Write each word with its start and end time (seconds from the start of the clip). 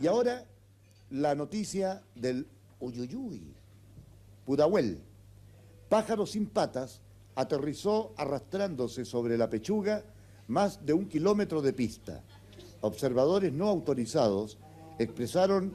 Y 0.00 0.06
ahora 0.06 0.44
la 1.10 1.34
noticia 1.34 2.02
del 2.14 2.46
Uyuyuy, 2.80 3.54
Pudahuel, 4.46 5.00
pájaro 5.88 6.26
sin 6.26 6.46
patas, 6.46 7.00
aterrizó 7.34 8.12
arrastrándose 8.16 9.04
sobre 9.04 9.36
la 9.36 9.50
pechuga 9.50 10.04
más 10.46 10.84
de 10.84 10.92
un 10.92 11.08
kilómetro 11.08 11.62
de 11.62 11.72
pista. 11.72 12.22
Observadores 12.80 13.52
no 13.52 13.68
autorizados 13.68 14.58
expresaron 14.98 15.74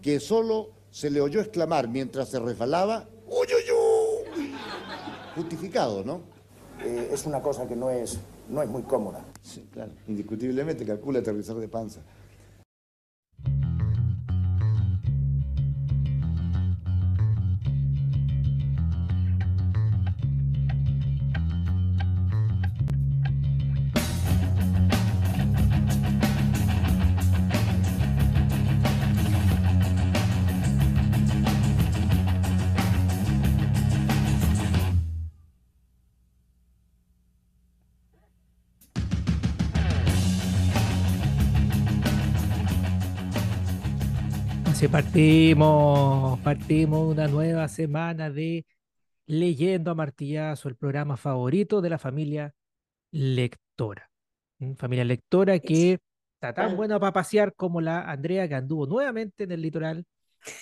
que 0.00 0.20
solo 0.20 0.70
se 0.90 1.10
le 1.10 1.20
oyó 1.20 1.40
exclamar 1.40 1.88
mientras 1.88 2.28
se 2.28 2.38
resbalaba, 2.38 3.08
¡Uyuyuy! 3.26 4.54
Justificado, 5.34 6.04
¿no? 6.04 6.20
Eh, 6.80 7.10
es 7.12 7.26
una 7.26 7.42
cosa 7.42 7.66
que 7.66 7.74
no 7.74 7.90
es, 7.90 8.18
no 8.48 8.62
es 8.62 8.68
muy 8.68 8.82
cómoda. 8.82 9.24
Sí, 9.42 9.66
claro. 9.72 9.90
Indiscutiblemente 10.06 10.84
calcula 10.84 11.18
aterrizar 11.18 11.56
de 11.56 11.68
panza. 11.68 12.00
Así 44.74 44.88
partimos, 44.88 46.40
partimos 46.40 47.12
una 47.12 47.28
nueva 47.28 47.68
semana 47.68 48.28
de 48.28 48.66
Leyendo 49.26 49.92
a 49.92 49.94
Martillazo, 49.94 50.68
el 50.68 50.76
programa 50.76 51.16
favorito 51.16 51.80
de 51.80 51.90
la 51.90 51.98
familia 51.98 52.52
lectora. 53.12 54.10
¿Mm? 54.58 54.74
Familia 54.74 55.04
lectora 55.04 55.60
que 55.60 56.00
está 56.34 56.54
tan 56.54 56.76
buena 56.76 57.00
para 57.00 57.12
pasear 57.12 57.54
como 57.54 57.80
la 57.80 58.02
Andrea 58.10 58.48
que 58.48 58.56
anduvo 58.56 58.86
nuevamente 58.86 59.44
en 59.44 59.52
el 59.52 59.62
litoral. 59.62 60.04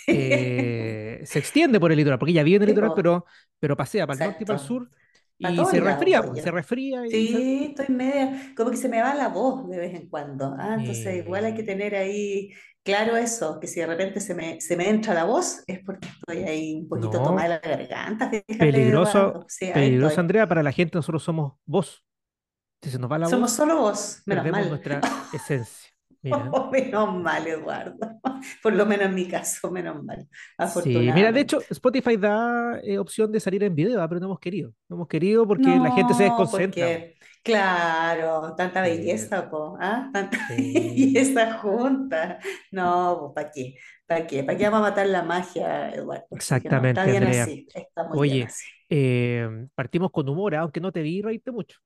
eh, 0.09 1.23
se 1.25 1.39
extiende 1.39 1.81
por 1.81 1.93
el 1.93 1.99
litoral, 1.99 2.19
porque 2.19 2.33
ella 2.33 2.45
vive 2.45 2.57
en 2.59 2.63
el 2.65 2.69
litoral, 2.71 2.93
pero, 2.93 3.27
pero 3.61 3.77
pasea 3.77 4.07
para 4.07 4.17
el 4.17 4.23
norte 4.23 4.45
y 4.45 4.47
para 4.47 4.57
el 4.57 4.61
sur 4.61 4.91
y 5.39 5.65
se 5.67 5.81
resfría, 5.81 6.31
se 6.35 6.51
resfría 6.51 7.07
y 7.07 7.29
Sí, 7.29 7.67
estoy 7.77 7.95
media, 7.95 8.55
como 8.57 8.71
que 8.71 8.77
se 8.79 8.89
me 8.89 9.03
va 9.03 9.15
la 9.15 9.29
voz 9.29 9.69
de 9.69 9.77
vez 9.79 9.95
en 9.95 10.09
cuando. 10.09 10.55
Ah, 10.59 10.75
entonces 10.79 11.15
igual 11.17 11.45
hay 11.45 11.55
que 11.55 11.63
Eh. 11.63 11.65
tener 11.65 11.95
ahí 11.95 12.51
claro 12.85 13.17
eso, 13.17 13.59
que 13.61 13.67
si 13.67 13.81
de 13.81 13.87
repente 13.87 14.21
se 14.21 14.35
me, 14.35 14.61
se 14.61 14.77
me 14.77 14.89
entra 14.89 15.15
la 15.15 15.25
voz 15.25 15.63
es 15.67 15.81
porque 15.85 16.09
estoy 16.09 16.45
ahí 16.45 16.75
un 16.83 16.89
poquito 16.89 17.19
No. 17.19 17.23
tomada 17.25 17.59
de 17.59 17.69
la 17.69 17.77
garganta, 17.77 18.31
peligroso. 18.59 19.45
Sí, 19.49 19.71
peligroso. 19.73 20.21
Andrea, 20.21 20.47
para 20.47 20.63
la 20.63 20.73
gente 20.73 20.97
nosotros 20.99 21.23
somos 21.23 21.55
voz. 21.65 22.05
Si 22.83 22.91
se 22.91 22.99
nos 22.99 23.11
va 23.11 23.19
la 23.19 23.27
Somos 23.29 23.51
voz, 23.51 23.57
solo 23.57 23.77
vos, 23.81 24.23
menos 24.27 24.47
mal. 24.51 24.69
nuestra 24.69 25.01
esencia. 25.33 25.89
Mira. 26.25 26.51
Menos 26.71 27.21
mal, 27.21 27.45
Eduardo. 27.47 27.97
Por 28.63 28.73
lo 28.75 28.87
menos 28.87 29.07
en 29.07 29.15
mi 29.15 29.27
caso, 29.27 29.71
menos 29.73 30.05
mal. 30.05 30.29
Sí, 30.83 30.97
mira, 31.13 31.33
de 31.33 31.41
hecho, 31.41 31.61
Spotify 31.71 32.17
da 32.17 32.79
eh, 32.83 32.99
opción 32.99 33.33
de 33.33 33.41
salir 33.41 33.63
en 33.65 33.75
video, 33.75 34.01
ah, 34.01 34.09
pero 34.09 34.21
no 34.21 34.27
hemos 34.27 34.39
querido. 34.39 34.73
No 34.89 34.97
hemos 34.97 35.09
querido 35.09 35.47
porque 35.47 35.65
la 35.65 35.91
gente 35.93 36.15
se 36.15 36.29
No, 36.29 36.37
desconcentra. 36.39 36.87
porque, 36.87 37.17
claro, 37.43 38.55
tanta 38.57 38.83
Sí. 38.83 38.83
belleza, 38.83 39.51
po, 39.51 39.77
¿ah? 39.81 40.11
Tanta 40.13 40.39
Sí. 40.49 40.93
belleza 40.95 41.59
junta. 41.59 42.39
No, 42.71 43.33
¿para 43.35 43.51
qué? 43.51 43.77
¿Para 44.07 44.27
qué? 44.27 44.45
¿Para 44.45 44.59
qué 44.59 44.65
vamos 44.69 44.81
a 44.81 44.91
matar 44.91 45.07
la 45.07 45.23
magia, 45.23 45.91
Eduardo? 45.91 46.45
Que 46.63 46.71
no, 46.71 46.85
Exactamente, 46.85 46.87
está 46.87 47.05
bien 47.07 47.25
Andrea. 47.25 47.27
así, 47.27 47.67
está 47.75 48.05
muy 48.05 48.21
bien 48.23 48.43
Oye, 48.43 48.43
así. 48.43 48.65
eh, 48.91 49.69
partimos 49.75 50.11
con 50.13 50.29
humor, 50.29 50.55
ah, 50.57 50.61
aunque 50.63 50.81
no 50.81 50.93
te 50.93 51.03
vi, 51.03 51.23
reíste 51.23 51.53
mucho. 51.53 51.79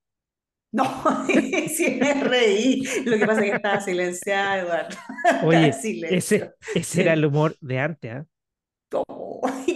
No, 0.72 0.84
sí 1.68 1.98
me 2.00 2.14
reí. 2.24 2.82
Lo 3.04 3.16
que 3.16 3.26
pasa 3.26 3.40
es 3.40 3.46
que 3.50 3.56
estaba 3.56 3.80
silenciada, 3.80 4.58
Eduardo. 4.58 4.96
Oye, 5.38 5.80
ese, 6.08 6.52
era 6.92 7.12
el 7.14 7.24
humor 7.24 7.56
de 7.60 7.78
antes, 7.80 8.12
¿ah? 8.12 8.26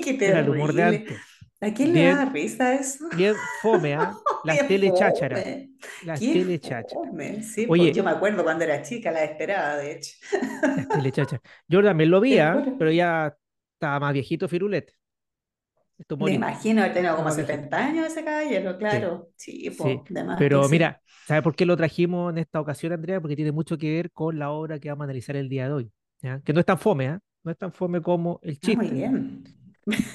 Qué 0.03 0.17
Era 0.25 0.41
el 0.41 0.49
humor 0.49 0.73
de 0.73 0.83
antes. 0.85 1.23
¿A 1.61 1.73
quién 1.75 1.93
le 1.95 2.03
Bien, 2.03 2.05
da 2.05 2.25
risa 2.27 2.75
eso? 2.75 3.07
bien 3.11 3.49
fome, 3.49 3.95
¿ah? 3.95 4.23
Las 4.43 4.57
Qué 4.57 4.65
telechácharas, 4.67 5.47
las 6.01 6.29
telechácharas. 6.29 7.13
Sí, 7.43 7.67
pues 7.77 7.77
Oye, 7.81 7.93
yo 7.93 8.03
me 8.05 8.11
acuerdo 8.11 8.43
cuando 8.45 8.65
era 8.65 8.83
chica, 8.83 9.11
la 9.13 9.25
esperaba, 9.25 9.77
de 9.77 9.93
hecho. 9.93 10.13
las 10.75 10.89
telechácharas. 10.91 11.43
Yo 11.69 11.83
también 11.83 12.11
lo 12.11 12.21
vi. 12.21 12.39
Pero 12.77 12.91
ya 12.93 13.37
estaba 13.75 14.01
más 14.01 14.13
viejito 14.13 14.49
Firulete, 14.49 14.95
este 15.99 16.17
Me 16.19 16.33
imagino 16.35 16.83
haber 16.83 16.93
tenido 16.95 17.15
Estaba 17.15 17.25
como 17.25 17.31
más 17.31 17.37
viejito. 17.37 17.71
70 17.71 17.79
años 17.87 18.07
ese 18.07 18.25
caballero, 18.25 18.77
Sí, 18.89 19.09
claro. 19.09 19.31
Sí, 19.37 19.71
sí. 19.71 20.03
que 20.05 20.15
Pero 20.37 20.69
sí. 20.69 20.69
mira, 20.69 21.03
¿sabes 21.27 21.43
por 21.43 21.55
qué 21.57 21.67
lo 21.67 21.77
trajimos 21.77 22.33
en 22.33 22.39
esta 22.39 22.61
ocasión, 22.61 22.93
Andrea? 22.93 23.21
Porque 23.21 23.37
tiene 23.37 23.53
mucho 23.53 23.79
que 23.79 23.93
ver 23.93 24.13
con 24.13 24.39
la 24.39 24.51
obra 24.51 24.79
que 24.79 24.89
vamos 24.91 25.03
a 25.03 25.07
analizar 25.07 25.37
el 25.37 25.49
día 25.49 25.67
de 25.67 25.73
hoy, 25.75 25.93
¿ya? 26.23 26.41
Que 26.43 26.53
no 26.53 26.61
es 26.61 26.67
tan 26.67 26.79
fome, 26.79 27.09
¿ah? 27.09 27.21
No 27.45 27.51
es 27.53 27.59
tan 27.59 27.73
fome 27.73 28.03
como 28.03 28.41
el 28.43 28.59
Ah, 28.63 28.73
muy 28.75 28.89
chiste, 28.89 28.91
bien. 28.91 29.45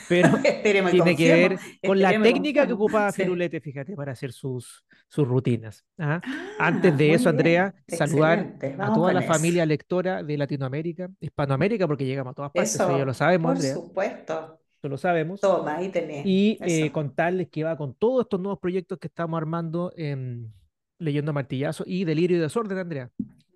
Pero 0.08 0.30
tiene 0.92 1.16
que 1.16 1.34
ver 1.34 1.60
con 1.86 2.00
la 2.00 2.12
técnica 2.22 2.66
que 2.68 2.74
ocupaba 2.74 3.12
Sí. 3.12 3.24
Firulete, 3.24 3.60
fíjate, 3.62 3.96
para 3.96 4.12
hacer 4.14 4.32
sus, 4.32 4.84
sus 5.08 5.28
rutinas. 5.28 5.86
¿ah? 5.98 6.22
Antes 6.60 6.94
Ah, 6.94 6.96
de 6.96 7.06
muy 7.08 7.16
eso, 7.16 7.30
Andrea, 7.30 7.76
saludar 7.88 8.54
a 8.80 8.94
toda 8.94 9.14
la 9.14 9.22
eso. 9.22 9.34
familia 9.34 9.66
lectora 9.66 10.24
de 10.24 10.38
Latinoamérica, 10.38 11.10
Hispanoamérica, 11.20 11.88
porque 11.88 12.06
llegamos 12.06 12.32
a 12.32 12.36
todas 12.36 12.52
partes, 12.52 12.76
eso 12.76 12.98
ya 12.98 13.06
lo 13.06 13.14
sabemos, 13.14 13.50
por 13.50 13.56
Andrea, 13.58 13.74
supuesto. 13.74 14.60
eso 14.78 14.90
lo 14.90 14.98
sabemos. 14.98 15.42
Toma, 15.42 15.76
ahí 15.78 15.90
tenés. 15.90 16.26
Y 16.26 16.58
eh, 16.62 16.92
contarles 16.92 17.50
que 17.50 17.64
va 17.64 17.78
con 17.78 17.94
todos 17.96 18.24
estos 18.26 18.40
nuevos 18.40 18.60
proyectos 18.60 18.98
que 19.00 19.08
estamos 19.08 19.38
armando 19.38 19.92
en 19.96 20.54
Leyendo 21.00 21.34
Martillazo 21.34 21.84
y 21.88 22.06
Delirio 22.06 22.38
y 22.38 22.40
Desorden, 22.42 22.78
Andrea. 22.78 23.10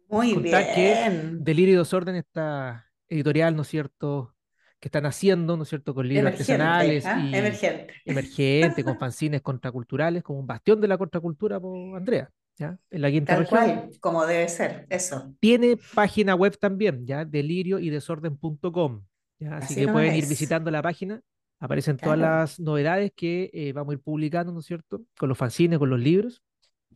Muy 0.09 0.33
Contar 0.33 0.73
que 0.73 0.81
bien. 0.81 1.43
Delirio 1.43 1.75
y 1.75 1.77
Desorden, 1.77 2.15
esta 2.15 2.85
editorial, 3.07 3.55
¿no 3.55 3.61
es 3.61 3.67
cierto?, 3.67 4.33
que 4.79 4.87
están 4.87 5.05
haciendo, 5.05 5.57
¿no 5.57 5.63
es 5.63 5.69
cierto?, 5.69 5.93
con 5.93 6.07
libros 6.07 6.33
Emergente, 6.33 6.53
artesanales 6.53 7.05
¿ah? 7.05 7.19
y 7.19 7.35
Emergente. 7.35 7.93
emergente, 8.05 8.83
con 8.83 8.97
fanzines 8.99 9.41
contraculturales, 9.41 10.23
como 10.23 10.39
un 10.39 10.47
bastión 10.47 10.79
de 10.81 10.87
la 10.87 10.97
contracultura, 10.97 11.59
Andrea, 11.95 12.29
¿ya? 12.57 12.77
En 12.89 13.01
la 13.01 13.11
quinta 13.11 13.33
Tal 13.35 13.43
región. 13.47 13.59
cual, 13.65 13.89
como 13.99 14.25
debe 14.25 14.47
ser. 14.47 14.85
Eso. 14.89 15.33
Tiene 15.39 15.77
página 15.93 16.35
web 16.35 16.57
también, 16.57 17.05
¿ya? 17.05 17.25
Delirio 17.25 17.79
y 17.79 17.89
desorden.com. 17.89 19.03
Así 19.41 19.75
Así 19.75 19.75
que 19.75 19.81
nomás 19.81 19.93
pueden 19.93 20.15
ir 20.15 20.23
es. 20.23 20.29
visitando 20.29 20.71
la 20.71 20.81
página. 20.81 21.21
Aparecen 21.61 21.97
todas 21.97 22.17
Claro. 22.17 22.21
las 22.39 22.59
novedades 22.59 23.11
que 23.15 23.49
eh, 23.53 23.73
vamos 23.73 23.91
a 23.91 23.95
ir 23.95 24.01
publicando, 24.01 24.53
¿no 24.53 24.59
es 24.61 24.65
cierto? 24.65 25.01
Con 25.17 25.27
los 25.29 25.37
fanzines, 25.37 25.77
con 25.79 25.89
los 25.89 25.99
libros. 25.99 26.41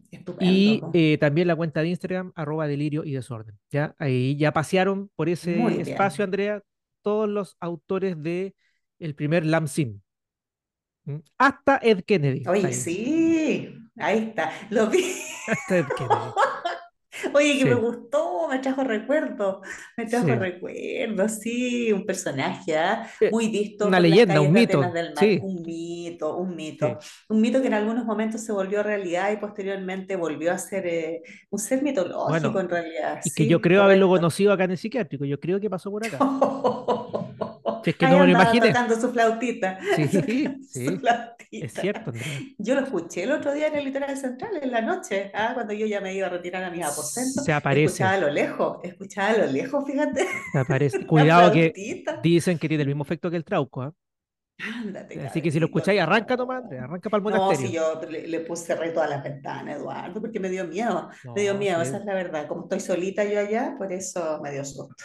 Estupendo, 0.10 0.54
Y 0.54 0.82
eh, 0.94 1.18
también 1.18 1.48
la 1.48 1.56
cuenta 1.56 1.82
de 1.82 1.90
Instagram, 1.90 2.32
arroba 2.36 2.68
delirio 2.68 3.04
y 3.04 3.12
desorden. 3.12 3.58
¿ya? 3.72 3.94
Ahí 3.98 4.38
ya 4.38 4.54
pasearon 4.54 5.10
por 5.16 5.28
ese 5.28 5.82
espacio. 5.82 6.24
Andrea, 6.24 6.62
todos 7.04 7.30
los 7.30 7.58
autores 7.60 8.22
de 8.22 8.56
el 9.00 9.16
primer 9.16 9.46
Lamsim. 9.46 10.02
¿Mm? 11.06 11.18
Hasta 11.38 11.80
Ed 11.84 12.04
Kennedy. 12.06 12.44
Oye, 12.48 12.68
ahí. 12.68 12.74
sí, 12.74 13.76
ahí 13.98 14.20
está. 14.30 14.52
Lo 14.70 14.90
vi. 14.90 15.14
Hasta 15.48 15.78
Ed 15.78 15.86
Kennedy. 15.98 16.32
Oye, 17.34 17.58
que 17.58 17.66
me 17.66 17.76
gustó, 17.76 18.48
me 18.50 18.60
trajo 18.60 18.84
recuerdos, 18.84 19.66
me 19.96 20.06
trajo 20.06 20.26
sí. 20.26 20.36
recuerdos, 20.36 21.32
sí, 21.40 21.92
un 21.92 22.06
personaje 22.06 22.76
¿ah? 22.76 23.08
Eh, 23.22 23.30
muy 23.32 23.50
visto 23.50 23.88
Una 23.88 24.00
leyenda, 24.00 24.42
un 24.42 24.52
mito. 24.52 24.82
Del 24.82 25.14
Mar, 25.14 25.20
Sí, 25.20 25.40
un 25.42 25.62
mito, 25.62 26.38
un 26.38 26.56
mito, 26.56 27.00
un 27.30 27.42
mito 27.42 27.62
que 27.62 27.68
en 27.68 27.76
algunos 27.76 28.06
momentos 28.06 28.42
se 28.42 28.52
volvió 28.52 28.84
realidad 28.84 29.32
y 29.32 29.38
posteriormente 29.38 30.16
volvió 30.16 30.52
a 30.52 30.58
ser 30.58 30.86
eh, 30.88 31.22
un 31.50 31.60
ser 31.60 31.84
mitológico 31.84 32.52
Bueno, 32.52 32.60
en 32.60 32.70
realidad, 32.70 33.22
y 33.24 33.32
que 33.32 33.48
yo 33.48 33.62
creo 33.62 33.84
haberlo 33.84 34.10
conocido 34.10 34.52
acá 34.52 34.64
en 34.66 34.72
el 34.72 34.78
psiquiátrico. 34.78 35.26
Yo 35.26 35.40
creo 35.40 35.60
que 35.60 35.70
pasó 35.70 35.92
por 35.92 36.06
acá. 36.06 36.18
Si 37.84 37.92
es 37.92 37.96
que 37.98 38.08
no 38.08 38.20
me 38.20 38.26
lo 38.28 38.32
imaginé. 38.32 38.68
tocando 38.70 39.00
su 39.00 39.12
flautita, 39.12 39.80
Sí, 39.96 40.08
tocando 40.10 40.60
su 40.62 40.62
sí, 40.70 40.98
es 41.60 41.72
flautita. 41.72 41.82
cierto, 41.82 42.12
Andrea. 42.12 42.42
Yo 42.58 42.76
lo 42.76 42.82
escuché 42.82 43.24
el 43.24 43.32
otro 43.32 43.54
día 43.54 43.68
en 43.68 43.76
el 43.76 43.86
Litoral 43.86 44.18
Central, 44.18 44.52
en 44.62 44.72
la 44.72 44.82
noche, 44.82 45.32
ah, 45.36 45.52
cuando 45.54 45.74
yo 45.74 45.86
ya 45.86 46.02
me 46.02 46.14
iba 46.16 46.28
a 46.28 46.30
retirar 46.30 46.64
a 46.64 46.72
mis 46.72 46.84
aposentos, 46.84 47.46
Se 47.46 47.54
escuchaba 47.54 47.58
aparece, 47.58 48.04
a 48.04 48.18
lo 48.18 48.30
lejos, 48.30 48.80
escuchaba 48.84 49.30
a 49.30 49.38
lo 49.40 49.46
lejos, 49.48 49.86
fíjate, 49.86 50.26
se 50.52 50.58
aparece. 50.60 51.06
Cuidado 51.08 51.52
que 51.52 51.72
flautita. 51.74 52.20
dicen 52.22 52.58
que 52.60 52.68
tiene 52.68 52.84
el 52.84 52.88
mismo 52.90 53.04
efecto 53.04 53.30
que 53.32 53.38
el 53.38 53.46
trauco, 53.46 53.82
¿ah? 53.84 53.94
Ándate, 54.66 55.20
Así 55.26 55.42
que 55.42 55.52
si 55.52 55.60
lo 55.60 55.66
escucháis, 55.68 56.00
arranca. 56.02 56.36
Andrea, 56.36 56.84
arranca 56.86 57.10
para 57.10 57.20
el 57.20 57.24
No, 57.30 57.54
si 57.56 57.70
monasterio. 57.70 57.70
yo 57.70 58.02
le, 58.10 58.28
le 58.28 58.40
puse 58.42 58.66
cerré 58.68 58.92
todas 58.92 59.10
las 59.10 59.24
ventanas, 59.24 59.78
Eduardo, 59.78 60.22
porque 60.22 60.40
me 60.40 60.50
dio 60.50 60.66
miedo, 60.66 61.10
me 61.36 61.42
dio 61.42 61.56
miedo, 61.56 61.82
sí. 61.82 61.90
esa 61.90 61.98
es 61.98 62.06
la 62.06 62.14
verdad. 62.14 62.48
Como 62.48 62.64
estoy 62.64 62.80
solita 62.80 63.24
yo 63.26 63.40
allá, 63.40 63.76
por 63.78 63.92
eso 63.92 64.40
me 64.42 64.52
dio 64.52 64.64
susto. 64.66 64.96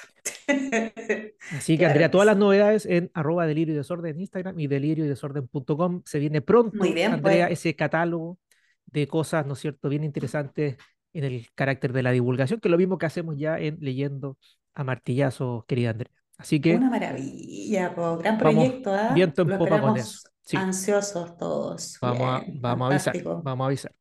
Así 1.51 1.79
que 1.79 1.85
Claro 1.85 1.87
Andrea, 1.87 2.11
todas 2.11 2.27
las 2.27 2.37
novedades 2.37 2.87
en 2.87 3.11
arroba 3.15 3.47
delirio 3.47 3.75
y 3.75 3.77
desorden 3.79 4.15
en 4.17 4.21
Instagram 4.21 4.59
y 4.61 4.67
delirio 4.67 5.05
y 5.05 5.09
desorden.com. 5.09 6.03
Se 6.05 6.19
viene 6.19 6.41
Muy 6.73 6.81
pronto, 6.81 6.93
bien, 6.93 7.13
Andrea, 7.13 7.47
pues. 7.47 7.51
ese 7.51 7.75
catálogo 7.77 8.39
de 8.87 9.09
cosas, 9.09 9.47
¿no 9.47 9.55
es 9.55 9.61
cierto?, 9.61 9.89
bien 9.89 10.05
interesantes 10.05 10.77
en 11.13 11.25
el 11.25 11.47
carácter 11.55 11.93
de 11.93 12.03
la 12.03 12.11
divulgación, 12.13 12.61
que 12.61 12.69
es 12.69 12.73
lo 12.73 12.79
mismo 12.79 12.99
que 12.99 13.07
hacemos 13.07 13.37
ya 13.39 13.59
en 13.59 13.79
Leyendo 13.81 14.39
a 14.75 14.85
martillazos, 14.85 15.65
querida 15.67 15.91
Andrea. 15.91 16.13
Así 16.38 16.61
que 16.61 16.76
Una 16.76 16.88
maravilla, 16.88 17.94
po, 17.94 18.17
gran 18.17 18.38
vamos 18.38 18.55
proyecto, 18.55 18.93
¿ah? 18.94 19.11
viento 19.12 19.43
en 19.43 19.49
Lo 19.49 19.58
popa 19.58 19.81
con 19.81 19.96
eso. 19.96 20.20
Sí, 20.43 20.56
ansiosos 20.56 21.37
todos. 21.37 21.99
vamos 22.00 22.23
a, 22.23 22.44
vamos 22.55 22.88
a 22.88 23.11
avisar, 23.11 23.23
vamos 23.43 23.64
a 23.64 23.67
avisar. 23.67 23.93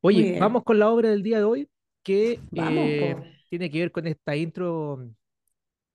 Oye, 0.00 0.38
vamos 0.38 0.62
con 0.62 0.78
la 0.78 0.90
obra 0.90 1.10
del 1.10 1.22
día 1.22 1.38
de 1.38 1.44
hoy, 1.44 1.68
que 2.04 2.38
Vamos, 2.52 2.72
eh, 2.76 3.16
tiene 3.50 3.70
que 3.70 3.80
ver 3.80 3.90
con 3.90 4.06
esta 4.06 4.36
intro 4.36 5.08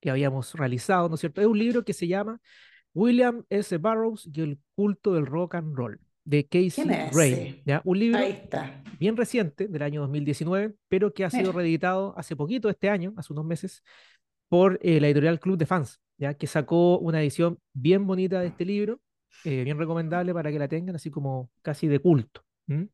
que 0.02 0.10
habíamos 0.10 0.54
realizado, 0.56 1.08
¿no 1.08 1.16
es 1.16 1.22
cierto? 1.22 1.40
Es 1.40 1.48
un 1.48 1.58
libro 1.58 1.86
que 1.86 1.94
se 1.94 2.08
llama 2.08 2.42
William 2.94 3.46
S. 3.50 3.78
Burroughs 3.78 4.30
y 4.34 4.42
el 4.42 4.60
culto 4.76 5.14
del 5.14 5.26
rock 5.26 5.56
and 5.56 5.76
roll, 5.76 6.00
de 6.26 6.46
¿Quién 6.46 6.70
Casey 6.70 6.90
ese? 6.90 7.64
¿ya? 7.66 7.82
Un 7.86 8.00
libro 8.00 8.20
bien 9.00 9.16
reciente, 9.16 9.68
del 9.68 9.82
año 9.82 10.02
2019, 10.02 10.76
pero 10.88 11.14
que 11.14 11.24
ha 11.24 11.30
sido 11.30 11.52
Mira. 11.52 11.58
reeditado 11.62 12.14
hace 12.18 12.36
poquito, 12.36 12.70
este 12.70 12.90
año, 12.90 13.14
hace 13.16 13.34
unos 13.34 13.46
meses, 13.46 13.84
por 14.54 14.78
eh, 14.84 15.02
la 15.02 15.08
editorial 15.08 15.40
Club 15.40 15.58
de 15.58 15.66
Fans, 15.66 16.00
¿ya? 16.16 16.36
Que 16.36 16.46
sacó 16.46 17.00
una 17.00 17.20
edición 17.24 17.58
bien 17.74 18.06
bonita 18.06 18.40
de 18.40 18.50
este 18.50 18.66
libro, 18.66 19.02
eh, 19.46 19.64
bien 19.64 19.80
recomendable 19.80 20.32
para 20.32 20.52
que 20.52 20.60
la 20.60 20.68
tengan, 20.68 20.96
así 20.96 21.10
como 21.10 21.50
casi 21.64 21.88
de 21.88 21.98
culto. 21.98 22.46
¿m? 22.68 22.88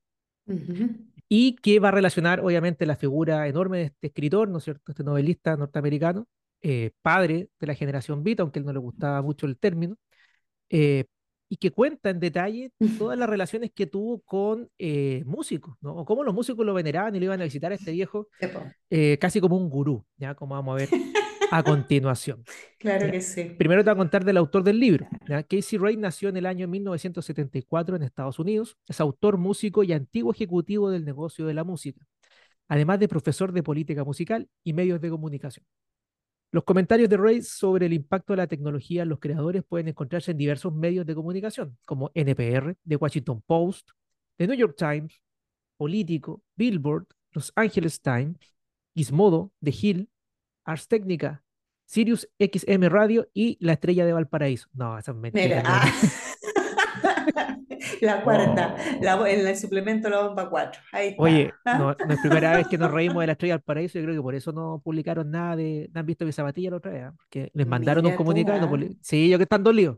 Ujú. 0.48 0.90
y 1.28 1.58
que 1.58 1.80
va 1.80 1.90
a 1.90 1.92
relacionar 1.92 2.40
obviamente 2.40 2.86
la 2.86 2.96
figura 2.96 3.46
enorme 3.50 3.80
de 3.80 3.84
este 3.84 4.08
escritor, 4.08 4.48
¿no 4.48 4.60
es 4.60 4.64
cierto? 4.64 4.94
Este 4.94 5.04
novelista 5.04 5.58
norteamericano, 5.58 6.30
eh, 6.62 6.92
padre 7.02 7.50
de 7.60 7.68
la 7.68 7.76
generación 7.76 8.24
Beat, 8.24 8.40
aunque 8.40 8.60
él 8.60 8.66
no 8.66 8.72
le 8.72 8.80
gustaba 8.80 9.22
mucho 9.22 9.46
el 9.46 9.58
término, 9.58 9.98
eh, 10.70 11.08
y 11.50 11.58
que 11.58 11.72
cuenta 11.72 12.10
en 12.10 12.22
detalle 12.22 12.72
todas 12.98 13.20
las 13.20 13.28
relaciones 13.28 13.72
que 13.76 13.86
tuvo 13.86 14.22
con 14.22 14.70
eh, 14.78 15.24
músicos, 15.26 15.76
¿no? 15.82 15.94
O 15.94 16.06
cómo 16.06 16.24
los 16.24 16.34
músicos 16.34 16.66
lo 16.66 16.74
veneraban 16.74 17.14
y 17.16 17.20
lo 17.20 17.26
iban 17.26 17.42
a 17.42 17.44
visitar 17.44 17.74
a 17.74 17.76
este 17.76 17.92
viejo 17.92 18.30
eh, 18.90 19.18
casi 19.20 19.42
como 19.42 19.58
un 19.58 19.70
gurú, 19.70 20.06
¿ya? 20.16 20.36
Como 20.36 20.56
vamos 20.56 20.74
a 20.74 20.78
ver 20.78 20.90
a 21.52 21.64
continuación. 21.64 22.44
Claro 22.78 23.06
Ya. 23.06 23.12
que 23.12 23.22
sí. 23.22 23.44
Primero 23.58 23.84
te 23.84 23.90
voy 23.90 23.96
a 23.96 23.98
contar 23.98 24.24
del 24.26 24.38
autor 24.38 24.64
del 24.64 24.80
libro. 24.80 25.08
¿ya? 25.28 25.44
Casey 25.44 25.78
Ray 25.78 25.98
nació 25.98 26.30
en 26.30 26.38
el 26.38 26.46
año 26.46 26.68
1974 26.68 27.96
en 27.96 28.04
Estados 28.04 28.40
Unidos. 28.40 28.78
Es 28.88 29.00
autor, 29.02 29.38
músico 29.38 29.84
y 29.84 29.94
antiguo 29.94 30.32
ejecutivo 30.32 30.90
del 30.90 31.06
negocio 31.06 31.46
de 31.46 31.54
la 31.54 31.64
música, 31.64 32.06
además 32.68 33.00
de 33.00 33.08
profesor 33.08 33.52
de 33.52 33.64
política 33.64 34.04
musical 34.04 34.48
y 34.64 34.74
medios 34.74 35.02
de 35.02 35.10
comunicación. 35.10 35.66
Los 36.52 36.64
comentarios 36.64 37.10
de 37.10 37.18
Ray 37.18 37.42
sobre 37.44 37.86
el 37.86 37.94
impacto 37.94 38.34
de 38.34 38.38
la 38.38 38.48
tecnología 38.48 39.04
en 39.04 39.10
los 39.10 39.20
creadores 39.20 39.64
pueden 39.68 39.88
encontrarse 39.90 40.32
en 40.32 40.38
diversos 40.38 40.74
medios 40.74 41.06
de 41.06 41.14
comunicación, 41.14 41.78
como 41.86 42.10
NPR, 42.16 42.76
The 42.88 42.96
Washington 42.96 43.44
Post, 43.46 43.92
The 44.38 44.48
New 44.48 44.56
York 44.58 44.76
Times, 44.76 45.22
Político, 45.78 46.42
Billboard, 46.56 47.06
Los 47.34 47.52
Angeles 47.56 48.02
Times, 48.02 48.38
Gizmodo, 48.96 49.52
The 49.64 49.74
Hill, 49.80 50.10
Ars 50.70 50.88
Technica, 50.88 51.44
Sirius 51.86 52.30
XM 52.40 52.90
Radio 52.90 53.28
y 53.34 53.58
La 53.60 53.74
Estrella 53.74 54.06
de 54.06 54.14
Valparaíso. 54.14 54.68
No, 54.74 54.98
esa 55.00 55.12
es 55.12 55.18
mentira. 55.18 55.48
Mira, 55.48 55.64
no, 55.64 55.70
ah. 55.72 55.92
La 58.02 58.24
cuarta, 58.24 58.76
la 59.02 59.30
en 59.30 59.46
el 59.46 59.58
suplemento 59.58 60.10
La 60.10 60.22
Bomba 60.22 60.50
4. 60.50 60.82
Ahí 60.94 61.08
está. 61.10 61.24
Oye, 61.24 61.52
¿ah? 61.66 61.78
no, 61.78 61.96
no 62.06 62.14
es 62.14 62.20
primera 62.22 62.56
vez 62.56 62.68
que 62.68 62.78
nos 62.78 62.92
reímos 62.94 63.22
de 63.22 63.28
La 63.28 63.34
Estrella 63.34 63.56
de 63.56 63.58
Valparaíso. 63.58 64.00
Yo 64.00 64.06
creo 64.06 64.16
que 64.16 64.22
por 64.22 64.36
eso 64.36 64.52
no 64.52 64.80
publicaron 64.84 65.32
nada 65.32 65.56
de. 65.56 65.90
No 65.94 66.00
han 66.00 66.06
visto 66.06 66.24
mi 66.24 66.32
zapatilla 66.32 66.70
la 66.70 66.78
otra 66.78 66.92
vez, 66.92 67.04
¿ah? 67.04 67.14
porque 67.18 67.50
les 67.54 67.68
mandaron 67.68 68.06
un 68.06 68.12
tú, 68.12 68.18
comunicado. 68.18 68.58
y 68.58 68.88
no 68.88 68.96
Sí, 69.02 69.28
yo 69.28 69.38
que 69.38 69.44
están 69.44 69.64
dolidos. 69.64 69.98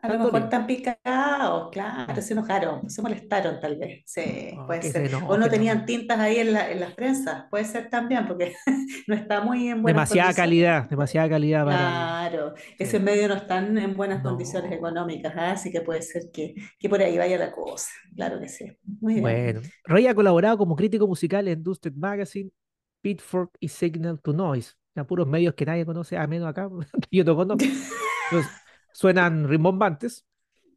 A 0.00 0.08
lo 0.08 0.18
mejor 0.18 0.42
están 0.42 0.66
picados, 0.66 1.70
claro, 1.72 2.22
se 2.22 2.32
enojaron, 2.32 2.88
se 2.88 3.02
molestaron 3.02 3.58
tal 3.60 3.76
vez, 3.78 4.02
sí, 4.06 4.52
No, 4.54 4.66
puede 4.66 4.82
ser. 4.82 5.14
O 5.26 5.36
no 5.36 5.48
no. 5.48 5.48
tenían 5.48 5.86
tintas 5.86 6.18
ahí 6.20 6.36
en 6.38 6.52
la, 6.52 6.70
en 6.70 6.80
las 6.80 6.94
prensas, 6.94 7.46
puede 7.50 7.64
ser 7.64 7.90
también, 7.90 8.26
porque 8.28 8.54
no 9.08 9.14
está 9.14 9.40
muy 9.40 9.68
en 9.68 9.82
buenas 9.82 10.08
Demasiada 10.10 10.32
condiciones. 10.32 10.36
calidad, 10.36 10.88
demasiada 10.88 11.28
calidad 11.28 11.64
para. 11.64 11.76
Claro, 11.76 12.54
Sí. 12.76 12.84
ese 12.84 13.00
medio 13.00 13.28
no 13.28 13.34
están 13.34 13.76
en 13.78 13.96
buenas 13.96 14.22
condiciones 14.22 14.72
económicas, 14.72 15.34
¿ah? 15.36 15.52
Así 15.52 15.70
que 15.72 15.80
puede 15.80 16.02
ser 16.02 16.30
que, 16.32 16.54
que 16.78 16.88
por 16.88 17.00
ahí 17.02 17.18
vaya 17.18 17.38
la 17.38 17.52
cosa, 17.52 17.90
claro 18.14 18.40
que 18.40 18.48
sí. 18.48 18.66
Muy 19.00 19.14
bien. 19.14 19.22
Bueno, 19.22 19.60
Ray 19.84 20.06
ha 20.06 20.14
colaborado 20.14 20.58
como 20.58 20.76
crítico 20.76 21.06
musical 21.06 21.48
en 21.48 21.62
Dusted 21.62 21.92
Magazine, 21.94 22.50
Pitchfork 23.02 23.50
y 23.60 23.68
Signal 23.68 24.20
to 24.20 24.32
Noise. 24.32 24.74
Ya 24.94 25.04
puros 25.06 25.26
medios 25.28 25.54
que 25.54 25.64
nadie 25.66 25.84
conoce, 25.86 26.16
a 26.16 26.26
menos 26.26 26.48
acá, 26.48 26.68
yo 27.10 27.24
no 27.24 27.36
conozco. 27.36 27.64
Entonces, 28.30 28.52
suenan 28.98 29.48
rimbombantes. 29.48 30.24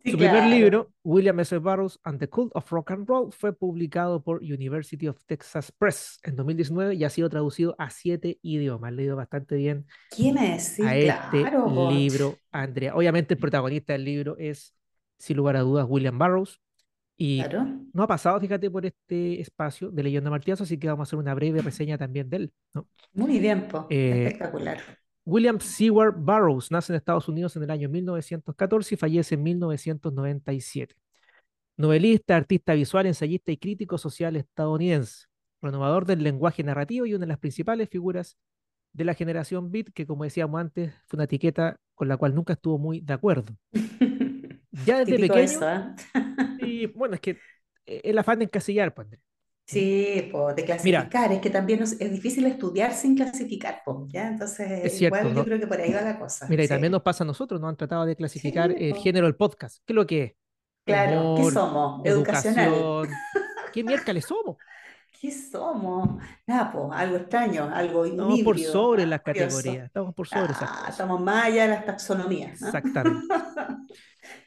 Sí, 0.04 0.12
Su 0.12 0.18
primer 0.18 0.38
claro. 0.38 0.50
libro, 0.50 0.94
William 1.04 1.40
S. 1.42 1.56
Burroughs 1.60 2.00
and 2.04 2.20
the 2.20 2.28
Cult 2.28 2.52
of 2.56 2.72
Rock 2.72 2.92
and 2.92 3.08
Roll, 3.08 3.32
fue 3.32 3.54
publicado 3.54 4.24
por 4.24 4.42
University 4.42 5.08
of 5.08 5.24
Texas 5.26 5.72
Press 5.72 6.20
en 6.24 6.36
2019 6.36 6.96
y 6.96 7.04
ha 7.04 7.10
sido 7.12 7.30
traducido 7.30 7.76
a 7.78 7.92
siete 7.92 8.40
idiomas. 8.42 8.94
Leído 8.94 9.16
bastante 9.16 9.56
bien 9.56 9.86
¿Quién 10.10 10.38
es? 10.40 10.64
Sí, 10.76 10.82
a 10.84 10.96
este 10.98 11.42
claro, 11.42 11.92
libro, 11.92 12.36
Andrea. 12.52 12.96
Obviamente 12.96 13.36
el 13.36 13.40
protagonista 13.40 13.94
del 13.94 14.06
libro 14.06 14.36
es, 14.40 14.74
sin 15.20 15.38
lugar 15.38 15.56
a 15.56 15.62
dudas, 15.62 15.86
William 15.88 16.18
Burroughs. 16.18 16.60
Y 17.18 17.44
Claro. 17.44 17.68
no 17.94 18.04
ha 18.04 18.08
pasado, 18.08 18.40
fíjate, 18.40 18.72
por 18.72 18.84
este 18.86 19.40
espacio 19.42 19.92
de 19.92 20.02
Leyenda 20.04 20.32
Martillazo, 20.32 20.64
así 20.64 20.80
que 20.80 20.88
vamos 20.88 21.02
a 21.02 21.10
hacer 21.10 21.20
una 21.20 21.36
breve 21.36 21.62
reseña 21.62 21.98
también 21.98 22.30
de 22.30 22.38
él. 22.38 22.54
¿no? 22.74 22.88
Muy 23.14 23.38
bien, 23.40 23.68
po. 23.68 23.86
Eh, 23.92 24.24
Espectacular. 24.26 24.80
William 25.26 25.60
Seward 25.60 26.16
Burroughs 26.16 26.72
nace 26.72 26.92
en 26.92 26.98
Estados 26.98 27.28
Unidos 27.28 27.56
en 27.56 27.64
el 27.64 27.72
año 27.72 27.90
1914 27.90 28.96
y 28.96 28.98
fallece 28.98 29.36
en 29.36 29.44
1997. 29.44 30.96
Novelista, 31.78 32.36
artista 32.36 32.74
visual, 32.74 33.06
ensayista 33.06 33.52
y 33.52 33.58
crítico 33.58 33.98
social 33.98 34.36
estadounidense, 34.36 35.26
renovador 35.62 36.06
del 36.06 36.24
lenguaje 36.24 36.64
narrativo 36.64 37.06
y 37.06 37.14
una 37.14 37.26
de 37.26 37.30
las 37.30 37.40
principales 37.40 37.90
figuras 37.90 38.38
de 38.94 39.06
la 39.06 39.14
generación 39.14 39.72
Beat, 39.72 39.88
que 39.94 40.06
como 40.06 40.24
decíamos 40.24 40.60
antes, 40.60 40.94
fue 41.08 41.18
una 41.18 41.24
etiqueta 41.26 41.78
con 41.96 42.08
la 42.08 42.18
cual 42.18 42.36
nunca 42.36 42.54
estuvo 42.54 42.78
muy 42.78 43.02
de 43.02 43.14
acuerdo. 43.14 43.56
Ya 44.86 45.00
desde 45.00 45.18
Típico 45.18 45.36
pequeño, 45.36 45.52
eso, 45.52 45.96
y 46.66 46.86
bueno, 46.88 47.16
es 47.16 47.20
que 47.20 47.32
eh, 47.86 48.02
el 48.06 48.18
afán 48.18 48.40
de 48.40 48.46
encasillar, 48.46 48.94
pues, 48.94 49.06
Andrés. 49.06 49.22
Sí, 49.66 50.28
po, 50.32 50.54
de 50.54 50.66
clasificar, 50.66 51.32
es 51.32 51.40
que 51.40 51.50
también 51.50 51.82
es, 51.84 51.94
es 52.02 52.12
difícil 52.12 52.46
estudiar 52.46 52.94
sin 52.94 53.16
clasificar, 53.16 53.82
po, 53.86 54.06
¿ya? 54.10 54.28
Entonces, 54.28 54.70
Es 54.84 54.98
cierto, 54.98 55.18
igual 55.20 55.36
yo 55.36 55.46
creo 55.46 55.60
que 55.60 55.68
por 55.68 55.80
ahí 55.80 55.94
va 55.94 56.02
la 56.02 56.20
cosa. 56.20 56.46
Mira, 56.50 56.64
y 56.64 56.68
también 56.68 56.92
nos 56.92 57.02
pasa 57.04 57.24
a 57.24 57.28
nosotros, 57.28 57.62
nos 57.62 57.70
han 57.70 57.78
tratado 57.78 58.06
de 58.06 58.16
clasificar 58.16 58.72
Sí, 58.72 58.78
el 58.80 58.96
po. 58.96 59.02
género 59.02 59.26
del 59.28 59.36
podcast. 59.36 59.78
¿Qué 59.86 59.94
es 59.94 59.96
lo 59.96 60.06
que 60.06 60.24
es? 60.24 60.34
Claro, 60.84 61.36
¿qué 61.38 61.52
somos? 61.52 62.06
Educacional. 62.06 63.08
¿Qué 63.74 63.84
miércoles 63.84 64.26
somos? 64.26 64.58
¿Qué 65.22 65.32
somos? 65.32 66.20
Nada, 66.48 66.72
po, 66.72 66.92
algo 66.92 67.18
extraño, 67.18 67.70
algo 67.72 68.06
Estamos 68.06 68.40
por 68.42 68.58
sobre 68.60 69.06
las 69.06 69.22
categorías, 69.22 69.86
estamos 69.86 70.16
por 70.16 70.28
sobre 70.28 70.52
esas 70.52 70.64
Ah, 70.64 70.74
cosas. 70.74 70.90
estamos 70.90 71.22
más 71.22 71.46
allá 71.46 71.64
de 71.64 71.68
las 71.70 71.86
taxonomías, 71.86 72.60
¿no? 72.60 72.68
Exactamente. 72.68 73.28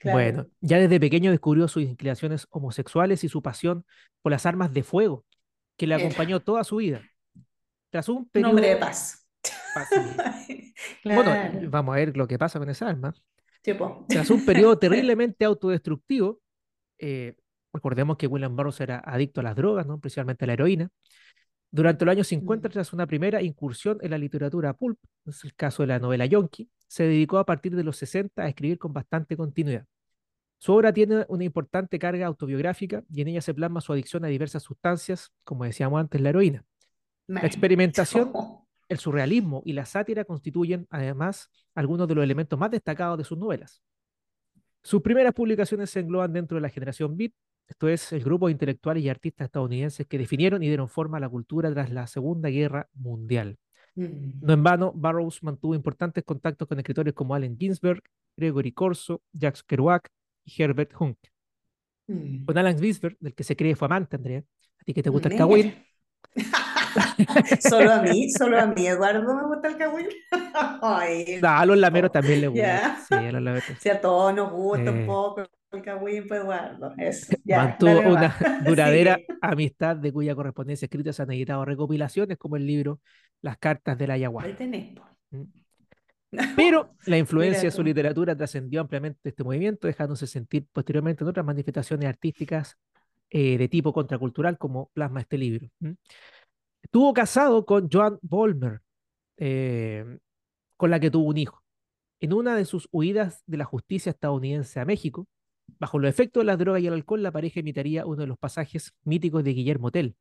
Claro. 0.04 0.18
Bueno, 0.18 0.46
ya 0.60 0.78
desde 0.78 1.00
pequeño 1.00 1.30
descubrió 1.30 1.66
sus 1.66 1.82
inclinaciones 1.82 2.46
homosexuales 2.50 3.24
y 3.24 3.28
su 3.30 3.40
pasión 3.42 3.86
por 4.22 4.32
las 4.32 4.44
armas 4.44 4.72
de 4.72 4.82
fuego, 4.82 5.24
que 5.78 5.86
le 5.86 5.94
acompañó 5.94 6.40
toda 6.40 6.62
su 6.62 6.76
vida. 6.76 7.00
Tras 7.90 8.08
un 8.10 8.28
Un 8.34 8.44
hombre 8.44 8.66
de 8.68 8.72
periodo 8.74 8.80
paz. 8.80 9.26
Así. 9.74 9.96
Claro, 11.02 11.22
Bueno, 11.22 11.70
vamos 11.70 11.94
a 11.94 11.96
ver 11.96 12.16
lo 12.16 12.26
que 12.26 12.38
pasa 12.38 12.58
con 12.58 12.68
esa 12.68 12.88
arma. 12.88 13.14
sí, 13.62 13.72
po. 13.74 14.04
Tras 14.08 14.28
un 14.30 14.44
periodo 14.44 14.78
terriblemente 14.78 15.44
autodestructivo, 15.46 16.40
eh, 16.98 17.34
recordemos 17.72 18.16
que 18.18 18.26
William 18.26 18.54
Burroughs 18.54 18.80
era 18.80 18.98
adicto 18.98 19.40
a 19.40 19.44
las 19.44 19.56
drogas, 19.56 19.86
¿no? 19.86 19.98
principalmente 20.00 20.44
a 20.44 20.48
la 20.48 20.52
heroína. 20.52 20.90
Durante 21.70 22.04
los 22.04 22.12
años 22.12 22.26
50, 22.28 22.68
Mm. 22.68 22.72
tras 22.72 22.92
una 22.92 23.06
primera 23.06 23.40
incursión 23.42 23.98
en 24.02 24.10
la 24.10 24.18
literatura 24.18 24.74
pulp, 24.74 24.98
es 25.26 25.42
el 25.44 25.54
caso 25.54 25.82
de 25.82 25.86
la 25.88 25.98
novela 25.98 26.26
Yonki, 26.26 26.68
se 26.86 27.04
dedicó 27.04 27.38
a 27.38 27.46
partir 27.46 27.74
de 27.74 27.82
los 27.84 27.96
60 27.96 28.42
a 28.42 28.48
escribir 28.48 28.78
con 28.78 28.92
bastante 28.92 29.36
continuidad. 29.36 29.84
Su 30.58 30.72
obra 30.72 30.92
tiene 30.92 31.26
una 31.28 31.44
importante 31.44 31.98
carga 31.98 32.26
autobiográfica 32.26 33.02
y 33.12 33.20
en 33.20 33.28
ella 33.28 33.42
se 33.42 33.54
plasma 33.54 33.80
su 33.80 33.92
adicción 33.92 34.24
a 34.24 34.28
diversas 34.28 34.62
sustancias, 34.62 35.32
como 35.44 35.64
decíamos 35.64 36.00
antes, 36.00 36.20
la 36.20 36.30
heroína. 36.30 36.64
La 37.26 37.40
experimentación, 37.40 38.32
el 38.88 38.98
surrealismo 38.98 39.62
y 39.64 39.72
la 39.72 39.84
sátira 39.84 40.24
constituyen, 40.24 40.86
además, 40.90 41.50
algunos 41.74 42.08
de 42.08 42.14
los 42.14 42.24
elementos 42.24 42.58
más 42.58 42.70
destacados 42.70 43.18
de 43.18 43.24
sus 43.24 43.38
novelas. 43.38 43.82
Sus 44.82 45.02
primeras 45.02 45.32
publicaciones 45.32 45.90
se 45.90 46.00
engloban 46.00 46.32
dentro 46.32 46.56
de 46.56 46.62
la 46.62 46.68
generación 46.68 47.16
Beat, 47.16 47.32
esto 47.66 47.88
es, 47.88 48.12
el 48.12 48.22
grupo 48.22 48.46
de 48.46 48.52
intelectuales 48.52 49.02
y 49.02 49.08
artistas 49.08 49.46
estadounidenses 49.46 50.06
que 50.06 50.18
definieron 50.18 50.62
y 50.62 50.68
dieron 50.68 50.88
forma 50.88 51.16
a 51.16 51.20
la 51.20 51.28
cultura 51.28 51.72
tras 51.72 51.90
la 51.90 52.06
Segunda 52.06 52.50
Guerra 52.50 52.88
Mundial. 52.92 53.58
Mm. 53.94 54.40
No 54.42 54.52
en 54.52 54.62
vano, 54.62 54.92
Burroughs 54.92 55.42
mantuvo 55.42 55.74
importantes 55.74 56.24
contactos 56.24 56.68
con 56.68 56.78
escritores 56.78 57.14
como 57.14 57.34
Allen 57.34 57.56
Ginsberg, 57.58 58.02
Gregory 58.36 58.72
Corso, 58.72 59.22
Jacques 59.32 59.62
Kerouac 59.62 60.10
y 60.44 60.62
Herbert 60.62 60.92
Hunk. 60.98 61.18
Mm. 62.06 62.44
Con 62.44 62.58
Allen 62.58 62.78
Ginsberg, 62.78 63.16
del 63.20 63.34
que 63.34 63.44
se 63.44 63.56
cree 63.56 63.74
fue 63.76 63.86
amante, 63.86 64.16
Andrea, 64.16 64.40
a 64.40 64.84
ti 64.84 64.92
que 64.94 65.02
te 65.02 65.10
gusta 65.10 65.28
el 65.28 65.36
cagüín, 65.36 65.74
Solo 67.60 67.92
a 67.92 68.02
mí, 68.02 68.30
solo 68.30 68.58
a 68.60 68.66
mí, 68.66 68.86
Eduardo, 68.86 69.34
me 69.34 69.46
gusta 69.46 69.68
el. 69.68 70.08
Ay, 70.82 71.38
No, 71.42 71.48
a 71.48 71.66
los 71.66 71.76
lameros 71.78 72.12
también 72.12 72.40
le 72.40 72.48
gusta. 72.48 72.62
ya. 72.62 72.98
Sí, 73.08 73.14
a 73.14 73.32
los 73.32 73.42
lameros. 73.42 73.64
si 73.80 73.88
a 73.88 74.00
todos 74.00 74.34
nos 74.34 74.52
gusta 74.52 74.90
un 74.90 75.06
poco 75.06 75.44
el 75.72 75.82
cagüín, 75.82 76.26
pues 76.28 76.40
Eduardo, 76.40 76.94
eso, 76.98 77.36
ya, 77.44 77.58
Mantuvo 77.64 77.98
una 78.00 78.36
duradera 78.64 79.18
amistad 79.40 79.96
de 79.96 80.12
cuya 80.12 80.34
correspondencia 80.34 80.86
escrita 80.86 81.12
se 81.12 81.22
han 81.22 81.32
editado 81.32 81.64
recopilaciones 81.64 82.38
como 82.38 82.56
el 82.56 82.66
libro 82.66 83.00
Las 83.42 83.58
cartas 83.58 83.98
de 83.98 84.06
la 84.06 84.14
Ahí 84.14 84.20
ayahuasca. 84.20 84.56
tenés, 84.56 84.94
po. 84.94 85.04
Pero 86.56 86.90
la 87.06 87.18
influencia 87.18 87.64
de 87.64 87.70
su 87.70 87.82
literatura 87.82 88.36
trascendió 88.36 88.80
ampliamente 88.80 89.28
este 89.28 89.44
movimiento, 89.44 89.86
dejándose 89.86 90.26
sentir 90.26 90.66
posteriormente 90.72 91.24
en 91.24 91.28
otras 91.28 91.44
manifestaciones 91.44 92.08
artísticas 92.08 92.78
eh, 93.30 93.58
de 93.58 93.68
tipo 93.68 93.92
contracultural, 93.92 94.58
como 94.58 94.90
plasma 94.92 95.20
este 95.20 95.38
libro. 95.38 95.68
Estuvo 96.82 97.12
casado 97.12 97.64
con 97.64 97.88
Joan 97.90 98.18
Bolmer, 98.22 98.80
eh, 99.36 100.18
con 100.76 100.90
la 100.90 101.00
que 101.00 101.10
tuvo 101.10 101.28
un 101.28 101.38
hijo. 101.38 101.62
En 102.20 102.32
una 102.32 102.56
de 102.56 102.64
sus 102.64 102.88
huidas 102.92 103.42
de 103.46 103.56
la 103.56 103.64
justicia 103.64 104.10
estadounidense 104.10 104.80
a 104.80 104.84
México, 104.84 105.26
bajo 105.78 105.98
los 105.98 106.08
efectos 106.08 106.42
de 106.42 106.46
las 106.46 106.58
drogas 106.58 106.82
y 106.82 106.86
el 106.86 106.94
alcohol, 106.94 107.22
la 107.22 107.32
pareja 107.32 107.60
imitaría 107.60 108.06
uno 108.06 108.22
de 108.22 108.26
los 108.26 108.38
pasajes 108.38 108.94
míticos 109.04 109.44
de 109.44 109.52
Guillermo 109.52 109.90
Tell, 109.90 110.16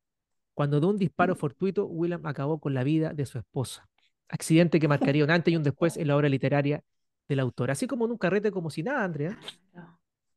cuando 0.54 0.80
de 0.80 0.86
un 0.86 0.98
disparo 0.98 1.36
fortuito, 1.36 1.86
William 1.86 2.26
acabó 2.26 2.60
con 2.60 2.74
la 2.74 2.84
vida 2.84 3.14
de 3.14 3.26
su 3.26 3.40
esposa. 3.40 3.88
Accidente 4.30 4.80
que 4.80 4.88
marcaría 4.88 5.24
un 5.24 5.32
antes 5.32 5.54
y 5.54 5.58
un 5.58 5.64
después 5.64 5.98
en 5.98 6.08
la 6.08 6.16
obra 6.16 6.30
literaria 6.30 6.82
del 7.28 7.40
autor. 7.40 7.72
Así 7.72 7.88
como 7.88 8.06
en 8.06 8.12
un 8.12 8.18
carrete 8.18 8.52
como 8.52 8.70
si 8.70 8.84
nada, 8.84 9.04
Andrea. 9.04 9.38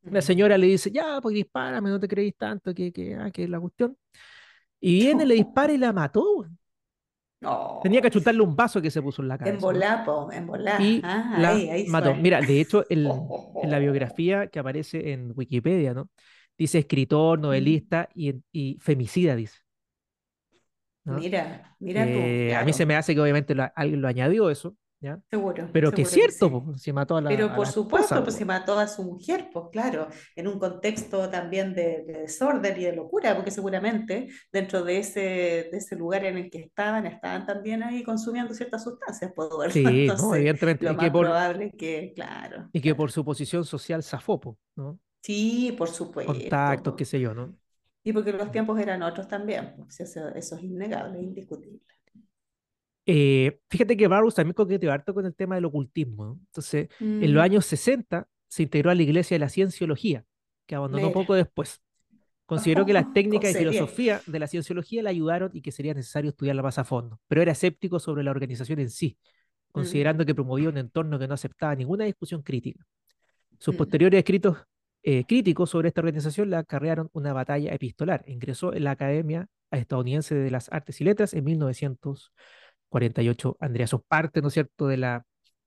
La 0.03 0.23
señora 0.23 0.57
le 0.57 0.69
dice, 0.69 0.91
ya, 0.91 1.21
pues 1.21 1.35
dispárame, 1.35 1.91
no 1.91 1.99
te 1.99 2.07
creís 2.07 2.37
tanto, 2.37 2.73
que, 2.73 2.93
que, 2.93 3.15
ah, 3.17 3.31
que 3.31 3.45
es 3.45 3.51
la 3.51 3.59
cuestión. 3.59 3.97
Y 4.81 5.01
viene, 5.01 5.27
le 5.27 5.35
dispara 5.35 5.73
y 5.73 5.79
la 5.79 5.93
mató. 5.93 6.47
Tenía 7.83 8.01
que 8.01 8.11
chutarle 8.11 8.41
un 8.41 8.57
vaso 8.57 8.81
que 8.81 8.91
se 8.91 9.03
puso 9.03 9.23
en 9.23 9.29
la 9.29 9.39
cabeza. 9.39 9.57
En 9.57 9.61
volapo, 9.61 10.31
en 10.33 10.47
volar. 10.47 10.81
Y 10.81 11.01
ah, 11.05 11.37
la 11.39 11.59
mató. 11.89 12.15
Mira, 12.15 12.41
de 12.41 12.61
hecho, 12.61 12.85
en 12.91 13.05
la 13.05 13.79
biografía 13.79 14.47
que 14.47 14.59
aparece 14.59 15.13
en 15.13 15.33
Wikipedia, 15.35 15.93
¿no? 15.93 16.09
Dice 16.57 16.79
escritor, 16.79 17.39
novelista 17.39 18.09
y, 18.15 18.35
y 18.53 18.79
femicida, 18.81 19.37
dice. 19.37 19.59
Mira, 21.07 21.77
mira 21.79 22.05
tú. 22.05 22.11
Eh, 22.11 22.55
a 22.55 22.65
mí 22.65 22.73
se 22.73 22.85
me 22.85 22.97
hace 22.97 23.15
que 23.15 23.21
obviamente 23.21 23.55
alguien 23.75 24.01
lo 24.01 24.09
añadió 24.09 24.51
eso, 24.51 24.75
¿ya? 25.01 25.21
Seguro. 25.31 25.69
Pero 25.73 25.93
que 25.93 26.03
es 26.03 26.11
cierto, 26.11 26.65
se 26.77 26.93
mató 26.93 27.17
a 27.17 27.21
la 27.21 27.29
Pero 27.31 27.55
por 27.55 27.69
supuesto, 27.69 28.23
pues 28.25 28.35
se 28.35 28.45
mató 28.45 28.79
a 28.79 28.89
su 28.89 29.05
mujer, 29.05 29.49
pues 29.53 29.67
claro, 29.71 30.09
en 30.35 30.49
un 30.49 30.59
contexto 30.59 31.31
también 31.31 31.75
de, 31.75 32.05
desorden 32.07 32.81
y 32.81 32.85
de 32.85 32.97
locura, 32.97 33.37
porque 33.37 33.53
seguramente 33.53 34.29
dentro 34.53 34.83
de 34.83 34.99
ese, 34.99 35.21
de 35.71 35.79
ese 35.79 35.95
lugar 35.95 36.25
en 36.25 36.39
el 36.39 36.51
que 36.51 36.59
estaban, 36.59 37.07
estaban 37.07 37.47
también 37.47 37.85
ahí 37.85 38.03
consumiendo 38.03 38.53
ciertas 38.53 38.83
sustancias, 38.83 39.33
puedo 39.35 39.59
ver. 39.59 39.71
Sí, 39.71 39.85
evidentemente. 40.35 40.85
Lo 40.85 40.95
más 40.95 41.11
probable 41.11 41.71
que, 41.79 42.13
claro. 42.17 42.69
Y 42.73 42.81
que 42.81 42.95
por 42.97 43.13
su 43.13 43.25
posición 43.25 43.65
social 43.65 44.03
zafopo, 44.03 44.59
¿no? 44.75 44.99
Sí, 45.23 45.75
por 45.77 45.89
supuesto. 45.89 46.33
Contactos, 46.33 46.95
qué 46.95 47.05
sé 47.05 47.21
yo, 47.21 47.35
¿no? 47.35 47.55
Y 48.07 48.13
porque 48.13 48.33
los 48.33 48.53
tiempos 48.53 48.79
eran 48.79 49.03
otros 49.03 49.27
también, 49.27 49.75
pues, 49.77 49.99
eso, 49.99 50.29
es 50.29 50.53
innegable, 50.63 51.21
indiscutible. 51.21 51.81
Eh, 53.05 53.59
fíjate 53.69 53.97
que 53.97 54.07
Barrows 54.07 54.37
también 54.37 54.55
coqueteó 54.55 54.93
harto 54.93 55.13
con 55.13 55.27
el 55.27 55.35
tema 55.35 55.57
del 55.57 55.65
ocultismo. 55.65 56.39
Entonces, 56.47 56.89
en 57.01 57.35
los 57.35 57.41
mm. 57.41 57.45
años 57.45 57.67
60 57.67 58.29
se 58.47 58.63
integró 58.63 58.93
a 58.93 58.95
la 58.95 59.03
Iglesia 59.03 59.35
de 59.35 59.41
la 59.41 59.49
Cienciología, 59.49 60.25
que 60.67 60.77
abandonó 60.77 61.11
poco 61.11 61.35
después. 61.35 61.83
Consideró 62.45 62.87
que 62.87 62.93
las 62.93 63.13
técnicas 63.13 63.51
y 63.51 63.55
filosofía 63.55 64.21
de 64.25 64.39
la 64.39 64.47
cienciología 64.47 65.03
le 65.03 65.11
ayudaron 65.11 65.51
y 65.53 65.61
que 65.61 65.73
sería 65.73 65.93
necesario 65.93 66.31
estudiarla 66.31 66.63
más 66.63 66.79
a 66.79 66.85
fondo, 66.85 67.21
pero 67.27 67.43
era 67.43 67.51
escéptico 67.51 67.99
sobre 67.99 68.23
la 68.23 68.31
organización 68.31 68.79
en 68.79 68.91
sí, 68.91 69.19
mm. 69.19 69.73
considerando 69.73 70.25
que 70.25 70.33
promovía 70.33 70.69
un 70.69 70.79
entorno 70.79 71.19
que 71.19 71.27
no 71.27 71.35
aceptaba 71.35 71.75
ninguna 71.75 72.05
discusión 72.05 72.43
crítica. 72.43 72.87
Sus 73.59 73.75
mm. 73.75 73.79
posteriores 73.79 74.19
escritos 74.19 74.59
eh, 75.09 75.25
críticos 75.25 75.71
sobre 75.71 75.87
esta 75.87 76.01
organización 76.01 76.51
le 76.51 76.57
acarrearon 76.57 77.11
una 77.13 77.33
batalla 77.33 77.73
epistolar. 77.73 78.25
Ingresó 78.27 78.75
en 78.75 78.83
la 78.83 78.91
Academia 78.91 79.47
Estadounidense 79.71 80.35
de 80.35 80.51
las 80.51 80.69
Artes 80.73 81.01
y 81.01 81.05
Letras 81.05 81.33
en 81.33 81.45
1948. 81.45 83.57
Andrea, 83.61 83.87
son 83.87 84.03
parte, 84.09 84.43
¿no 84.43 84.49
es 84.49 84.55
cierto?, 84.55 84.89
de 84.89 84.97
la 84.97 85.25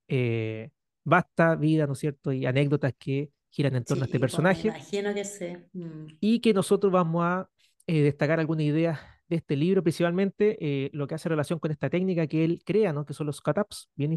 eh, 0.08 0.68
vasta 1.04 1.56
vida, 1.56 1.86
¿no 1.86 1.94
es 1.94 2.00
cierto?, 2.00 2.34
y 2.34 2.44
anécdotas 2.44 2.92
que 2.98 3.30
giran 3.48 3.76
en 3.76 3.84
torno 3.84 4.02
a 4.02 4.06
este 4.08 4.18
pues, 4.18 4.30
personaje. 4.30 4.68
imagino 4.68 5.14
que 5.14 5.24
sí. 5.24 5.56
Mm. 5.72 6.18
Y 6.20 6.40
que 6.40 6.52
nosotros 6.52 6.92
vamos 6.92 7.24
a 7.24 7.48
eh, 7.86 8.02
destacar 8.02 8.40
algunas 8.40 8.66
ideas 8.66 9.00
de 9.26 9.36
este 9.36 9.56
libro, 9.56 9.82
principalmente 9.82 10.90
lo 10.92 11.06
que 11.06 11.14
hace 11.14 11.30
relación 11.30 11.58
con 11.60 11.70
esta 11.70 11.88
técnica 11.88 12.26
que 12.26 12.44
él 12.44 12.62
crea, 12.62 12.92
¿no? 12.92 13.06
que 13.06 13.14
son 13.14 13.26
los 13.26 13.40
cut-ups, 13.40 13.88
bien 13.94 14.12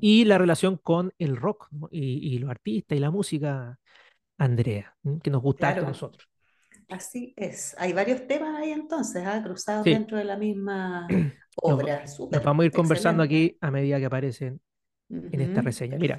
Y 0.00 0.24
la 0.24 0.38
relación 0.38 0.76
con 0.76 1.12
el 1.18 1.36
rock 1.36 1.68
y, 1.90 2.34
y, 2.34 2.38
los 2.38 2.50
artistas 2.50 2.96
y 2.96 3.00
la 3.00 3.10
música, 3.10 3.78
Andrea, 4.38 4.96
que 5.22 5.30
nos 5.30 5.42
gusta 5.42 5.70
a 5.70 5.80
nosotros. 5.80 6.28
Así 6.88 7.34
es. 7.36 7.76
Hay 7.78 7.92
varios 7.92 8.26
temas 8.26 8.56
ahí 8.56 8.70
entonces, 8.70 9.22
¿ah? 9.26 9.42
cruzados 9.42 9.84
dentro 9.84 10.16
de 10.16 10.24
la 10.24 10.36
misma 10.36 11.06
obra. 11.56 12.04
Nos, 12.04 12.42
vamos 12.42 12.62
a 12.62 12.66
ir 12.66 12.72
conversando 12.72 13.22
aquí 13.22 13.56
a 13.60 13.70
medida 13.70 13.98
que 13.98 14.06
aparecen 14.06 14.60
en 15.10 15.40
esta 15.40 15.60
reseña. 15.60 15.98
Mira, 15.98 16.18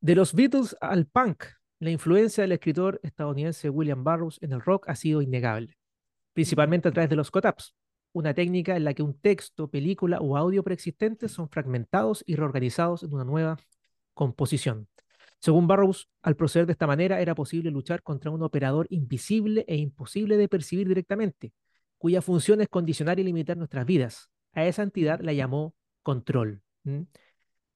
de 0.00 0.14
los 0.14 0.32
Beatles 0.32 0.76
al 0.80 1.06
punk, 1.06 1.44
la 1.80 1.90
influencia 1.90 2.42
del 2.42 2.52
escritor 2.52 3.00
estadounidense 3.02 3.68
William 3.68 4.04
Burroughs 4.04 4.38
en 4.42 4.52
el 4.52 4.60
rock 4.60 4.88
ha 4.88 4.94
sido 4.94 5.22
innegable, 5.22 5.76
principalmente 6.34 6.88
a 6.88 6.92
través 6.92 7.10
de 7.10 7.16
los 7.16 7.30
cut-ups, 7.30 7.74
una 8.12 8.34
técnica 8.34 8.76
en 8.76 8.84
la 8.84 8.94
que 8.94 9.02
un 9.02 9.18
texto, 9.18 9.68
película 9.68 10.18
o 10.20 10.36
audio 10.36 10.62
preexistente 10.62 11.28
son 11.28 11.48
fragmentados 11.48 12.24
y 12.26 12.36
reorganizados 12.36 13.02
en 13.02 13.14
una 13.14 13.24
nueva 13.24 13.58
composición. 14.14 14.88
Según 15.38 15.66
Burroughs, 15.66 16.08
al 16.22 16.36
proceder 16.36 16.66
de 16.66 16.72
esta 16.72 16.86
manera 16.86 17.20
era 17.20 17.34
posible 17.34 17.70
luchar 17.70 18.02
contra 18.02 18.30
un 18.30 18.42
operador 18.42 18.86
invisible 18.90 19.64
e 19.66 19.76
imposible 19.76 20.36
de 20.36 20.48
percibir 20.48 20.86
directamente, 20.86 21.52
cuya 21.98 22.20
función 22.20 22.60
es 22.60 22.68
condicionar 22.68 23.18
y 23.18 23.24
limitar 23.24 23.56
nuestras 23.56 23.86
vidas. 23.86 24.30
A 24.52 24.66
esa 24.66 24.82
entidad 24.82 25.20
la 25.20 25.32
llamó 25.32 25.74
control. 26.02 26.62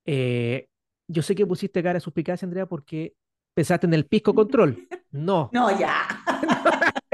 Eh, 0.05 0.69
yo 1.09 1.23
sé 1.23 1.35
que 1.35 1.47
pusiste 1.47 1.83
cara 1.83 1.95
de 1.95 2.01
suspicacia, 2.01 2.45
Andrea, 2.45 2.67
porque 2.67 3.15
pensaste 3.55 3.87
en 3.87 3.95
el 3.95 4.07
pisco 4.07 4.35
control. 4.35 4.89
No. 5.15 5.49
No, 5.53 5.71
ya. 5.79 6.09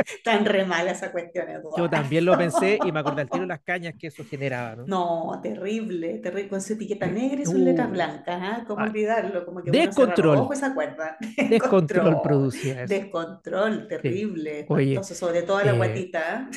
Tan 0.25 0.45
re 0.45 0.65
mala 0.65 0.93
esa 0.93 1.13
cuestión, 1.13 1.49
Eduardo. 1.49 1.77
Yo 1.77 1.89
también 1.89 2.25
lo 2.25 2.37
pensé 2.37 2.79
y 2.85 2.93
me 2.93 3.01
acordé 3.01 3.23
al 3.23 3.31
tiro 3.31 3.47
las 3.47 3.61
cañas 3.61 3.95
que 3.99 4.09
eso 4.09 4.25
generaba, 4.25 4.77
¿no? 4.77 4.87
No, 4.87 5.41
terrible, 5.43 6.19
terrible. 6.19 6.49
Con 6.49 6.61
su 6.61 6.75
etiqueta 6.75 7.07
negra 7.07 7.43
y 7.43 7.47
sus 7.47 7.55
letras 7.55 7.91
blancas, 7.91 8.41
¿ah? 8.43 8.65
¿Cómo 8.67 8.85
olvidarlo? 8.85 9.45
Como 9.45 9.63
que 9.63 9.71
descontrol. 9.71 10.39
Uno 10.39 10.55
se 10.55 10.67
acuerda. 10.67 11.17
Descontrol, 11.49 12.21
producía 12.23 12.83
eso. 12.85 12.95
Descontrol, 12.95 13.89
terrible. 13.89 14.67
Entonces, 14.69 15.19
sobre 15.19 15.43
todo 15.43 15.63
la 15.63 15.73
eh, 15.73 15.77
guatita. 15.77 16.51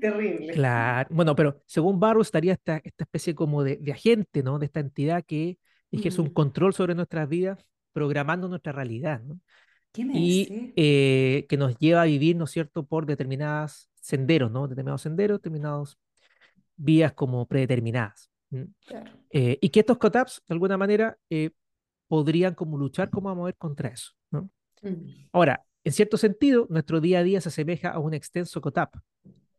terrible. 0.00 0.52
Claro. 0.52 1.08
Bueno, 1.12 1.34
pero 1.34 1.62
según 1.66 2.00
Barrow 2.00 2.22
estaría 2.22 2.52
esta, 2.52 2.80
esta 2.82 3.04
especie 3.04 3.34
como 3.34 3.62
de, 3.62 3.76
de 3.76 3.92
agente, 3.92 4.42
¿no? 4.42 4.58
De 4.58 4.66
esta 4.66 4.80
entidad 4.80 5.24
que 5.24 5.58
ejerce 5.90 6.20
un 6.20 6.30
control 6.30 6.72
sobre 6.74 6.94
nuestras 6.94 7.28
vidas, 7.28 7.58
programando 7.92 8.48
nuestra 8.48 8.72
realidad, 8.72 9.20
¿no? 9.22 9.40
Y 9.94 10.72
eh, 10.76 11.46
que 11.48 11.56
nos 11.56 11.76
lleva 11.78 12.02
a 12.02 12.06
vivir, 12.06 12.36
¿no 12.36 12.44
es 12.44 12.50
cierto?, 12.50 12.84
por 12.84 13.06
determinados 13.06 13.90
senderos, 14.00 14.50
¿no? 14.50 14.68
Determinados 14.68 15.02
senderos, 15.02 15.38
determinadas 15.38 15.98
vías 16.76 17.12
como 17.12 17.46
predeterminadas. 17.46 18.30
Eh, 19.30 19.58
y 19.60 19.68
que 19.68 19.80
estos 19.80 19.98
COTAPs, 19.98 20.42
de 20.48 20.54
alguna 20.54 20.76
manera, 20.76 21.16
eh, 21.28 21.50
podrían 22.08 22.54
como 22.54 22.76
luchar 22.76 23.10
como 23.10 23.30
a 23.30 23.34
mover 23.34 23.56
contra 23.56 23.90
eso, 23.90 24.12
¿no? 24.30 24.50
Mm. 24.82 25.28
Ahora, 25.32 25.64
en 25.84 25.92
cierto 25.92 26.16
sentido, 26.16 26.66
nuestro 26.68 27.00
día 27.00 27.20
a 27.20 27.22
día 27.22 27.40
se 27.40 27.48
asemeja 27.48 27.90
a 27.90 27.98
un 27.98 28.14
extenso 28.14 28.60
COTAP, 28.60 28.96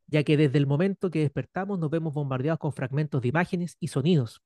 ya 0.07 0.23
que 0.23 0.38
desde 0.38 0.57
el 0.57 0.67
momento 0.67 1.09
que 1.09 1.19
despertamos 1.19 1.79
nos 1.79 1.89
vemos 1.89 2.13
bombardeados 2.13 2.59
con 2.59 2.73
fragmentos 2.73 3.21
de 3.21 3.29
imágenes 3.29 3.77
y 3.79 3.88
sonidos, 3.88 4.41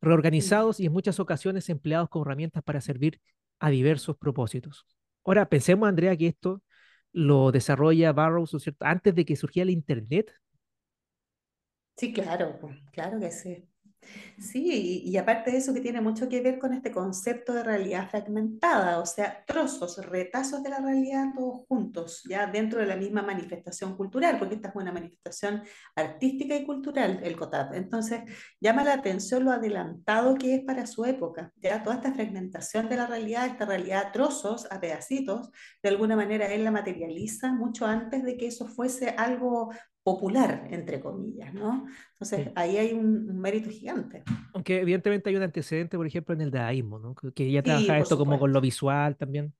reorganizados 0.00 0.80
y 0.80 0.86
en 0.86 0.92
muchas 0.92 1.18
ocasiones 1.18 1.68
empleados 1.70 2.08
como 2.08 2.24
herramientas 2.24 2.62
para 2.62 2.80
servir 2.80 3.20
a 3.58 3.70
diversos 3.70 4.16
propósitos. 4.16 4.86
Ahora, 5.24 5.48
pensemos, 5.48 5.88
Andrea, 5.88 6.16
que 6.16 6.28
esto 6.28 6.62
lo 7.12 7.52
desarrolla 7.52 8.12
Barrows, 8.12 8.50
¿cierto? 8.62 8.84
Antes 8.86 9.14
de 9.14 9.24
que 9.24 9.36
surgiera 9.36 9.64
el 9.64 9.70
Internet. 9.70 10.32
Sí, 11.96 12.12
claro, 12.14 12.58
claro 12.92 13.18
que 13.20 13.30
sí. 13.30 13.68
Sí, 14.38 15.02
y, 15.04 15.16
aparte 15.16 15.50
de 15.50 15.58
eso 15.58 15.74
que 15.74 15.80
tiene 15.80 16.00
mucho 16.00 16.28
que 16.28 16.40
ver 16.40 16.58
con 16.58 16.72
este 16.72 16.92
concepto 16.92 17.52
de 17.52 17.64
realidad 17.64 18.08
fragmentada, 18.08 19.00
o 19.00 19.06
sea, 19.06 19.44
trozos, 19.44 19.96
retazos 20.06 20.62
de 20.62 20.70
la 20.70 20.78
realidad 20.78 21.32
todos 21.34 21.66
juntos, 21.66 22.22
ya 22.28 22.46
dentro 22.46 22.78
de 22.78 22.86
la 22.86 22.96
misma 22.96 23.22
manifestación 23.22 23.96
cultural, 23.96 24.38
porque 24.38 24.54
esta 24.54 24.68
es 24.68 24.76
una 24.76 24.92
manifestación 24.92 25.62
artística 25.96 26.54
y 26.54 26.64
cultural, 26.64 27.20
el 27.24 27.36
COTAP. 27.36 27.74
Entonces, 27.74 28.22
llama 28.60 28.84
la 28.84 28.94
atención 28.94 29.44
lo 29.44 29.50
adelantado 29.50 30.36
que 30.36 30.54
es 30.54 30.64
para 30.64 30.86
su 30.86 31.04
época, 31.04 31.52
ya 31.56 31.82
toda 31.82 31.96
esta 31.96 32.12
fragmentación 32.14 32.88
de 32.88 32.96
la 32.96 33.06
realidad, 33.06 33.46
esta 33.46 33.66
realidad 33.66 34.06
a 34.06 34.12
trozos, 34.12 34.70
a 34.70 34.80
pedacitos, 34.80 35.50
de 35.82 35.88
alguna 35.88 36.14
manera 36.14 36.46
él 36.46 36.62
la 36.64 36.70
materializa 36.70 37.52
mucho 37.52 37.86
antes 37.86 38.22
de 38.22 38.36
que 38.36 38.46
eso 38.46 38.66
fuese 38.66 39.10
algo 39.10 39.70
popular, 40.08 40.66
entre 40.70 41.00
comillas, 41.00 41.52
¿no? 41.52 41.86
Entonces, 42.12 42.48
ahí 42.54 42.78
hay 42.78 42.92
un, 42.92 43.38
mérito 43.38 43.68
gigante. 43.68 44.22
Aunque 44.54 44.80
evidentemente 44.80 45.28
hay 45.28 45.36
un 45.36 45.42
antecedente, 45.42 45.98
por 45.98 46.06
ejemplo, 46.06 46.34
en 46.34 46.40
el 46.40 46.50
dadaísmo, 46.50 46.98
¿no? 46.98 47.14
Que 47.14 47.50
ya 47.50 47.62
trabaja 47.62 47.98
esto 47.98 48.16
como 48.16 48.38
con 48.38 48.52
lo 48.52 48.60
visual 48.60 49.16
también, 49.16 49.52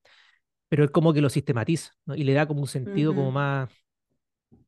pero 0.70 0.84
es 0.84 0.90
como 0.90 1.12
que 1.12 1.20
lo 1.20 1.28
sistematiza, 1.28 1.92
¿no? 2.06 2.14
Y 2.14 2.24
le 2.24 2.32
da 2.32 2.46
como 2.46 2.62
un 2.62 2.66
sentido 2.66 3.14
como 3.14 3.30
más, 3.30 3.68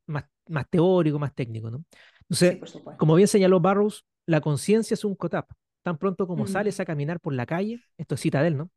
más, 0.06 0.24
más 0.48 0.68
teórico, 0.68 1.18
más 1.18 1.34
técnico, 1.34 1.70
¿no? 1.70 1.82
Entonces, 2.28 2.58
como 2.98 3.14
bien 3.14 3.28
señaló 3.28 3.60
Barrows, 3.60 4.04
la 4.26 4.42
conciencia 4.42 4.94
es 4.94 5.04
un 5.04 5.14
cotap. 5.14 5.50
Tan 5.82 5.96
pronto 5.96 6.26
como 6.26 6.44
Mm. 6.44 6.48
sales 6.48 6.78
a 6.80 6.84
caminar 6.84 7.20
por 7.20 7.32
la 7.32 7.46
calle, 7.46 7.80
esto 7.96 8.14
es 8.14 8.20
cita 8.20 8.42
de 8.42 8.48
él, 8.48 8.58
¿no? 8.58 8.70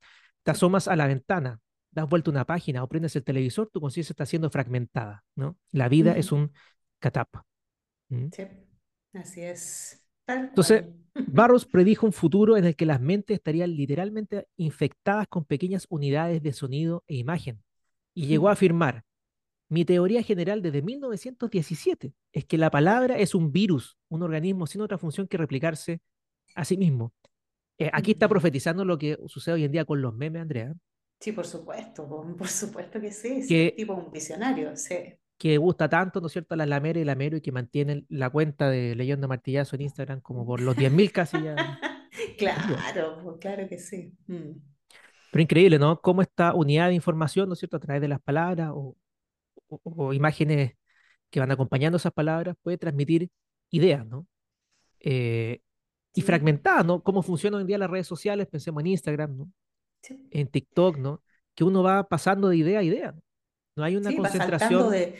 Te 0.43 0.51
Sí. 0.51 0.57
asomas 0.57 0.87
a 0.87 0.95
la 0.95 1.07
ventana, 1.07 1.59
das 1.91 2.07
vuelta 2.07 2.31
una 2.31 2.45
página 2.45 2.81
o 2.83 2.87
prendes 2.87 3.15
el 3.17 3.23
televisor, 3.23 3.69
tu 3.69 3.81
conciencia 3.81 4.13
está 4.13 4.25
siendo 4.25 4.49
fragmentada, 4.49 5.23
¿no? 5.35 5.57
La 5.71 5.89
vida 5.89 6.17
es 6.17 6.31
Ujú. 6.31 6.43
un 6.43 6.51
catap. 7.03 7.35
¿Mm? 8.09 8.29
Sí, 8.31 8.43
así 9.13 9.41
es. 9.41 10.07
Entonces. 10.25 10.85
Barros 11.27 11.67
predijo 11.67 12.07
un 12.07 12.13
futuro 12.13 12.57
en 12.57 12.65
el 12.65 12.75
que 12.75 12.87
las 12.87 12.99
mentes 12.99 13.35
estarían 13.35 13.75
literalmente 13.75 14.47
infectadas 14.55 15.27
con 15.27 15.45
pequeñas 15.45 15.85
unidades 15.89 16.41
de 16.41 16.53
sonido 16.53 17.03
e 17.05 17.17
imagen. 17.17 17.61
Y 18.15 18.25
llegó 18.25 18.49
a 18.49 18.53
afirmar, 18.53 19.03
mi 19.69 19.85
teoría 19.85 20.23
general 20.23 20.63
desde 20.63 20.81
1917 20.81 22.15
es 22.31 22.45
que 22.45 22.57
la 22.57 22.71
palabra 22.71 23.19
es 23.19 23.35
un 23.35 23.51
virus, 23.51 23.95
un 24.09 24.23
organismo 24.23 24.65
sin 24.65 24.81
otra 24.81 24.97
función 24.97 25.27
que 25.27 25.37
replicarse 25.37 26.01
a 26.55 26.65
sí 26.65 26.77
mismo. 26.77 27.13
Eh, 27.77 27.91
aquí 27.93 28.11
está 28.11 28.27
profetizando 28.27 28.83
lo 28.85 28.97
que 28.97 29.19
sucede 29.27 29.53
hoy 29.53 29.65
en 29.65 29.71
día 29.71 29.85
con 29.85 30.01
los 30.01 30.15
memes, 30.15 30.41
Andrea, 30.41 30.73
Sí, 31.23 31.31
por 31.31 31.45
supuesto, 31.45 32.05
po, 32.05 32.35
por 32.35 32.49
supuesto 32.49 32.99
que 32.99 33.09
sí, 33.09 33.45
que, 33.47 33.73
tipo 33.77 33.93
un 33.93 34.11
visionario, 34.11 34.75
sí. 34.75 35.17
Que 35.43 35.57
gusta 35.57 35.89
tanto, 35.89 36.21
¿no 36.21 36.27
es 36.27 36.33
cierto?, 36.33 36.53
a 36.53 36.57
la 36.57 36.65
Lamera 36.65 37.01
y 37.01 37.03
Lamero 37.03 37.35
y 37.35 37.41
que 37.41 37.51
mantienen 37.51 38.05
la 38.07 38.29
cuenta 38.29 38.69
de 38.69 38.95
Leyendo 38.95 39.27
Martillazo 39.27 39.75
en 39.75 39.81
Instagram 39.83 40.21
como 40.21 40.45
por 40.45 40.61
los 40.61 40.73
10.000 40.77 41.11
casi 41.11 41.43
ya. 41.43 41.55
Claro, 42.37 43.19
pues, 43.23 43.37
claro 43.41 43.67
que 43.67 43.77
sí. 43.77 44.13
Mm. 44.27 44.51
Pero 45.31 45.41
increíble, 45.41 45.79
¿no? 45.79 45.99
Cómo 45.99 46.21
esta 46.21 46.53
unidad 46.53 46.87
de 46.89 46.93
información, 46.95 47.49
¿no 47.49 47.53
es 47.53 47.59
cierto?, 47.59 47.77
a 47.77 47.79
través 47.81 48.01
de 48.01 48.07
las 48.07 48.21
palabras 48.21 48.69
o, 48.73 48.95
o- 49.67 49.81
o 49.83 50.13
imágenes 50.13 50.73
que 51.31 51.39
van 51.41 51.51
acompañando 51.51 51.97
esas 51.97 52.13
palabras, 52.13 52.55
puede 52.63 52.77
transmitir 52.77 53.29
ideas, 53.71 54.05
¿no? 54.05 54.27
Eh, 55.01 55.61
y 56.15 56.21
Sí, 56.21 56.27
fragmentadas, 56.27 56.85
¿no? 56.85 57.03
Cómo 57.03 57.23
funcionan 57.23 57.57
hoy 57.57 57.61
en 57.63 57.67
día 57.67 57.77
las 57.79 57.89
redes 57.89 58.07
sociales, 58.07 58.47
pensemos 58.47 58.81
en 58.81 58.87
Instagram, 58.87 59.37
¿no? 59.37 59.51
sí. 60.01 60.27
En 60.31 60.47
TikTok, 60.47 60.97
¿no? 60.97 61.23
Que 61.55 61.63
uno 61.63 61.83
va 61.83 62.07
pasando 62.07 62.49
de 62.49 62.57
idea 62.57 62.79
a 62.79 62.83
idea, 62.83 63.11
¿no? 63.13 63.21
No 63.75 63.83
hay 63.83 63.95
una 63.95 64.09
Sí, 64.09 64.17
concentración, 64.17 64.91
de... 64.91 65.15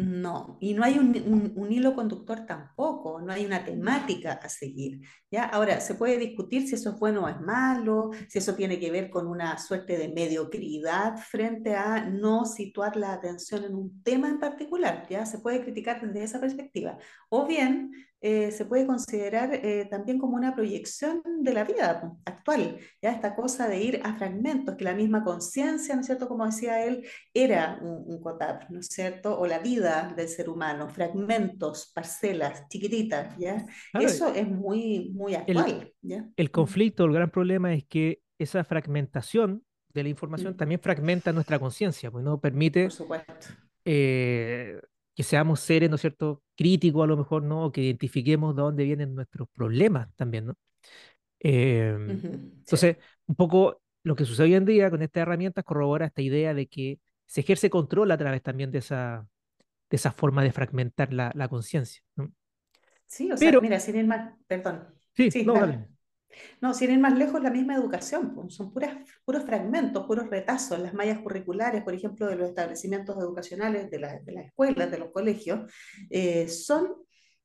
No, 0.00 0.58
y 0.60 0.74
no 0.74 0.84
hay 0.84 0.96
un, 0.96 1.08
un- 1.26 1.52
un 1.56 1.72
hilo 1.72 1.92
conductor 1.92 2.46
tampoco, 2.46 3.20
no 3.20 3.32
hay 3.32 3.44
una 3.44 3.64
temática 3.64 4.34
a 4.34 4.48
seguir, 4.48 5.00
¿ya? 5.28 5.42
Ahora, 5.46 5.80
se 5.80 5.96
puede 5.96 6.18
discutir 6.18 6.68
si 6.68 6.76
eso 6.76 6.90
es 6.90 7.00
bueno 7.00 7.24
o 7.24 7.28
es 7.28 7.40
malo, 7.40 8.10
si 8.28 8.38
eso 8.38 8.54
tiene 8.54 8.78
que 8.78 8.92
ver 8.92 9.10
con 9.10 9.26
una 9.26 9.58
suerte 9.58 9.98
de 9.98 10.08
mediocridad 10.10 11.16
frente 11.18 11.74
a 11.74 12.04
no 12.08 12.44
situar 12.44 12.94
la 12.96 13.12
atención 13.12 13.64
en 13.64 13.74
un 13.74 14.00
tema 14.04 14.28
en 14.28 14.38
particular, 14.38 15.04
¿ya? 15.10 15.26
Se 15.26 15.40
puede 15.40 15.64
criticar 15.64 16.00
desde 16.00 16.22
esa 16.22 16.40
perspectiva. 16.40 16.96
O 17.30 17.46
bien, 17.46 17.92
eh, 18.20 18.50
se 18.50 18.64
puede 18.64 18.84
considerar 18.84 19.54
eh, 19.54 19.86
también 19.88 20.18
como 20.18 20.34
una 20.36 20.54
proyección 20.54 21.22
de 21.40 21.52
la 21.52 21.62
vida 21.64 22.16
actual, 22.24 22.78
¿ya? 23.00 23.12
Esta 23.12 23.36
cosa 23.36 23.68
de 23.68 23.80
ir 23.80 24.00
a 24.02 24.16
fragmentos, 24.16 24.74
que 24.76 24.82
la 24.84 24.94
misma 24.94 25.22
conciencia, 25.22 25.94
¿no 25.94 26.00
es 26.00 26.06
cierto? 26.06 26.26
Como 26.26 26.44
decía 26.44 26.84
él, 26.84 27.06
era 27.32 27.78
un, 27.80 28.04
un 28.12 28.20
COTAP, 28.20 28.70
¿no 28.70 28.80
es 28.80 28.86
cierto? 28.88 29.38
O 29.38 29.46
la 29.46 29.60
vida 29.60 30.12
del 30.16 30.26
ser 30.28 30.48
humano, 30.48 30.88
fragmentos, 30.88 31.92
parcelas, 31.94 32.66
chiquititas, 32.68 33.36
¿ya? 33.38 33.64
claro, 33.92 34.06
Eso 34.08 34.34
es 34.34 34.48
muy, 34.48 35.10
muy 35.14 35.34
el, 35.46 35.58
actual, 35.58 35.92
¿ya? 36.02 36.28
el 36.36 36.50
conflicto, 36.50 37.04
el 37.04 37.12
gran 37.12 37.30
problema 37.30 37.72
es 37.72 37.84
que 37.84 38.22
esa 38.38 38.64
fragmentación 38.64 39.64
de 39.94 40.02
la 40.02 40.08
información 40.08 40.54
mm, 40.54 40.56
también 40.56 40.80
fragmenta 40.80 41.32
nuestra 41.32 41.58
conciencia, 41.60 42.10
pues 42.10 42.24
no 42.24 42.40
permite 42.40 42.84
Por 42.84 42.92
supuesto. 42.92 43.46
eh, 43.84 44.80
que 45.18 45.24
seamos 45.24 45.58
seres, 45.58 45.90
¿no 45.90 45.96
es 45.96 46.00
cierto?, 46.02 46.44
críticos 46.56 47.02
a 47.02 47.08
lo 47.08 47.16
mejor, 47.16 47.42
¿no? 47.42 47.64
O 47.66 47.72
que 47.72 47.82
identifiquemos 47.82 48.54
de 48.54 48.62
dónde 48.62 48.84
vienen 48.84 49.16
nuestros 49.16 49.48
problemas 49.50 50.08
también, 50.14 50.46
¿no? 50.46 50.54
Em, 51.40 52.22
entonces, 52.60 52.98
un 53.26 53.34
poco 53.34 53.82
lo 54.04 54.14
que 54.14 54.24
sucede 54.24 54.46
hoy 54.46 54.54
en 54.54 54.64
día 54.64 54.90
con 54.90 55.02
estas 55.02 55.22
herramientas 55.22 55.64
corrobora 55.64 56.06
esta 56.06 56.22
idea 56.22 56.54
de 56.54 56.68
que 56.68 57.00
se 57.26 57.40
ejerce 57.40 57.68
control 57.68 58.12
a 58.12 58.18
través 58.18 58.44
también 58.44 58.70
de 58.70 58.78
esa, 58.78 59.26
de 59.90 59.96
esa 59.96 60.12
forma 60.12 60.44
de 60.44 60.52
fragmentar 60.52 61.12
la, 61.12 61.32
la 61.34 61.48
conciencia, 61.48 62.00
¿no? 62.16 62.32
sí, 63.06 63.32
o 63.32 63.36
sea, 63.36 63.48
Pero, 63.50 63.60
mira, 63.60 63.80
sin 63.80 63.96
ir 63.96 64.06
más, 64.06 64.34
perdón, 64.46 64.86
sí, 65.14 65.32
sí, 65.32 65.44
no, 65.44 65.54
dale. 65.54 65.88
No, 66.60 66.74
sin 66.74 66.90
ir 66.90 66.98
más 66.98 67.16
lejos, 67.16 67.42
la 67.42 67.50
misma 67.50 67.74
educación, 67.74 68.34
pues, 68.34 68.54
son 68.54 68.72
puras, 68.72 68.96
puros 69.24 69.44
fragmentos, 69.44 70.06
puros 70.06 70.28
retazos. 70.28 70.78
Las 70.78 70.94
mallas 70.94 71.20
curriculares, 71.20 71.82
por 71.82 71.94
ejemplo, 71.94 72.26
de 72.26 72.36
los 72.36 72.48
establecimientos 72.48 73.16
educacionales, 73.18 73.90
de, 73.90 73.98
la- 73.98 74.18
de 74.20 74.32
las 74.32 74.46
escuelas, 74.46 74.90
de 74.90 74.98
los 74.98 75.10
colegios, 75.10 75.70
eh, 76.10 76.48
son 76.48 76.94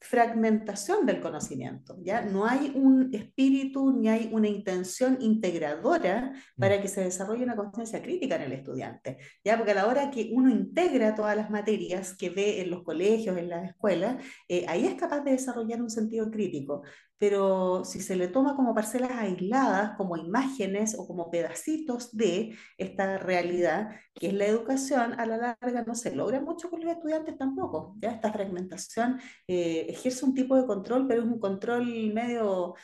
fragmentación 0.05 1.05
del 1.05 1.21
conocimiento, 1.21 1.95
¿ya? 2.03 2.21
No 2.21 2.45
hay 2.45 2.73
un 2.75 3.09
espíritu 3.15 3.93
ni 3.93 4.09
hay 4.09 4.29
una 4.33 4.49
intención 4.49 5.17
integradora 5.21 6.33
Mm, 6.57 6.59
para 6.59 6.81
que 6.81 6.89
se 6.89 7.01
desarrolle 7.05 7.45
una 7.45 7.55
conciencia 7.55 8.01
crítica 8.01 8.35
en 8.35 8.41
el 8.41 8.51
estudiante, 8.51 9.17
¿ya? 9.45 9.55
Porque 9.55 9.71
a 9.71 9.75
la 9.75 9.87
hora 9.87 10.11
que 10.11 10.29
uno 10.33 10.49
integra 10.49 11.15
todas 11.15 11.37
las 11.37 11.49
materias 11.49 12.15
que 12.17 12.29
ve 12.29 12.59
en 12.61 12.69
los 12.71 12.83
colegios, 12.83 13.37
en 13.37 13.47
las 13.47 13.69
escuelas, 13.69 14.21
eh, 14.49 14.65
ahí 14.67 14.85
es 14.85 14.95
capaz 14.95 15.21
de 15.21 15.31
desarrollar 15.31 15.81
un 15.81 15.89
sentido 15.89 16.29
crítico 16.29 16.83
pero 17.17 17.85
si 17.85 18.01
se 18.01 18.15
le 18.17 18.27
toma 18.27 18.55
como 18.55 18.75
parcelas 18.75 19.11
aisladas, 19.11 19.95
como 19.97 20.17
imágenes 20.17 20.95
o 20.99 21.07
como 21.07 21.31
pedacitos 21.31 22.15
de 22.15 22.55
esta 22.77 23.17
realidad, 23.17 23.91
que 24.13 24.27
es 24.27 24.33
la 24.33 24.45
educación, 24.45 25.13
a 25.19 25.25
la 25.25 25.37
larga 25.37 25.83
no 25.87 25.95
se 25.95 26.13
logra 26.15 26.41
mucho 26.41 26.69
con 26.69 26.81
los 26.81 26.91
estudiantes 26.91 27.37
tampoco. 27.37 27.95
¿ya? 28.01 28.11
Esta 28.11 28.31
fragmentación 28.33 29.19
eh, 29.47 29.85
ejerce 29.89 30.25
un 30.25 30.33
tipo 30.33 30.55
de 30.57 30.65
control, 30.67 31.07
pero 31.07 31.21
es 31.21 31.27
un 31.27 31.39
control 31.39 31.85
medio 32.13 32.75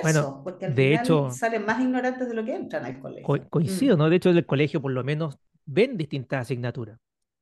Bueno, 0.00 0.30
perverso, 0.30 0.42
porque 0.44 0.66
al 0.66 0.74
de 0.74 0.94
final 0.94 0.94
hecho, 0.94 1.28
salen 1.28 1.64
más 1.64 1.80
ignorantes 1.80 2.28
de 2.28 2.34
lo 2.34 2.44
que 2.44 2.54
entran 2.54 2.84
al 2.84 3.00
co- 3.20 3.38
colegio. 3.38 3.50
coincido, 3.50 3.96
Mm, 3.96 3.96
¿no? 3.96 4.08
De 4.10 4.16
hecho, 4.16 4.30
en 4.30 4.36
el 4.38 4.46
colegio 4.46 4.80
por 4.82 4.92
lo 4.92 5.04
menos 5.04 5.38
ven 5.64 5.96
distintas 5.96 6.42
asignaturas. 6.42 6.98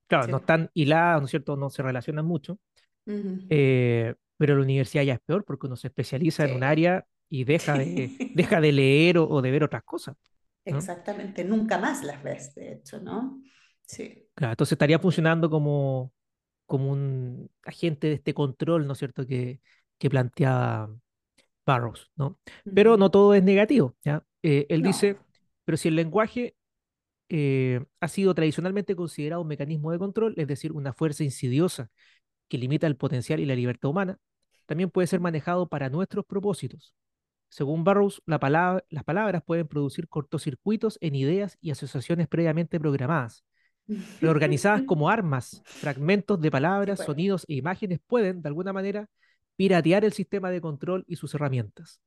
Claro, 0.08 0.28
no 0.28 0.38
sí. 0.38 0.38
están 0.38 0.70
hiladas, 0.74 1.20
¿no 1.20 1.24
es 1.26 1.30
cierto? 1.30 1.56
No 1.56 1.70
se 1.70 1.82
relacionan 1.82 2.26
mucho, 2.26 2.58
Ujú. 3.06 3.30
eh, 3.48 4.14
pero 4.36 4.56
la 4.56 4.62
universidad 4.62 5.04
ya 5.04 5.14
es 5.14 5.20
peor 5.20 5.44
porque 5.44 5.66
uno 5.66 5.76
se 5.76 5.88
especializa 5.88 6.44
en 6.44 6.56
un 6.56 6.62
área 6.64 7.06
y 7.28 7.44
deja 7.44 7.76
de, 7.76 8.12
deja 8.34 8.60
de 8.60 8.72
leer 8.72 9.18
o, 9.18 9.28
o 9.28 9.42
de 9.42 9.50
ver 9.50 9.64
otras 9.64 9.82
cosas, 9.84 10.16
¿no? 10.68 10.78
Exactamente, 10.78 11.44
nunca 11.44 11.78
más 11.78 12.02
las 12.04 12.22
ves, 12.22 12.54
de 12.54 12.72
hecho, 12.74 13.00
¿no? 13.00 13.42
Sí. 13.86 14.26
Claro, 14.34 14.52
entonces 14.52 14.72
estaría 14.72 14.98
funcionando 14.98 15.50
como, 15.50 16.12
como 16.66 16.90
un 16.90 17.50
agente 17.64 18.08
de 18.08 18.14
este 18.14 18.34
control, 18.34 18.86
¿no 18.86 18.94
es 18.94 18.98
cierto?, 18.98 19.26
que, 19.26 19.60
que 19.98 20.10
planteaba 20.10 20.90
Barrows, 21.66 22.10
¿no? 22.16 22.38
Pero 22.74 22.96
no 22.96 23.10
todo 23.10 23.34
es 23.34 23.42
negativo, 23.42 23.96
¿ya? 24.04 24.24
Eh, 24.42 24.66
él 24.68 24.82
dice, 24.82 25.18
pero 25.64 25.76
si 25.78 25.88
el 25.88 25.96
lenguaje 25.96 26.56
eh, 27.28 27.84
ha 28.00 28.08
sido 28.08 28.34
tradicionalmente 28.34 28.96
considerado 28.96 29.42
un 29.42 29.48
mecanismo 29.48 29.92
de 29.92 29.98
control, 29.98 30.34
es 30.36 30.46
decir, 30.46 30.72
una 30.72 30.92
fuerza 30.92 31.24
insidiosa 31.24 31.90
que 32.48 32.58
limita 32.58 32.86
el 32.86 32.96
potencial 32.96 33.40
y 33.40 33.46
la 33.46 33.54
libertad 33.54 33.90
humana, 33.90 34.18
también 34.66 34.90
puede 34.90 35.06
ser 35.06 35.20
manejado 35.20 35.68
para 35.68 35.90
nuestros 35.90 36.24
propósitos. 36.24 36.94
Según 37.48 37.84
la 38.26 38.40
palabra- 38.40 38.84
las 38.88 39.04
palabras 39.04 39.42
pueden 39.44 39.68
producir 39.68 40.08
cortocircuitos 40.08 40.98
en 41.00 41.14
ideas 41.14 41.56
y 41.60 41.70
asociaciones 41.70 42.28
previamente 42.28 42.80
programadas. 42.80 43.44
Reorganizadas 44.20 44.82
como 44.86 45.08
armas, 45.10 45.62
fragmentos 45.80 46.40
de 46.40 46.48
Sí, 46.48 46.50
palabras, 46.50 47.00
sonidos 47.00 47.44
e 47.48 47.54
imágenes 47.54 48.00
pueden, 48.06 48.42
de 48.42 48.48
alguna 48.48 48.72
manera, 48.72 49.08
piratear 49.56 50.04
el 50.04 50.12
sistema 50.12 50.50
de 50.50 50.60
control 50.60 51.04
y 51.06 51.16
sus 51.16 51.34
herramientas. 51.34 52.00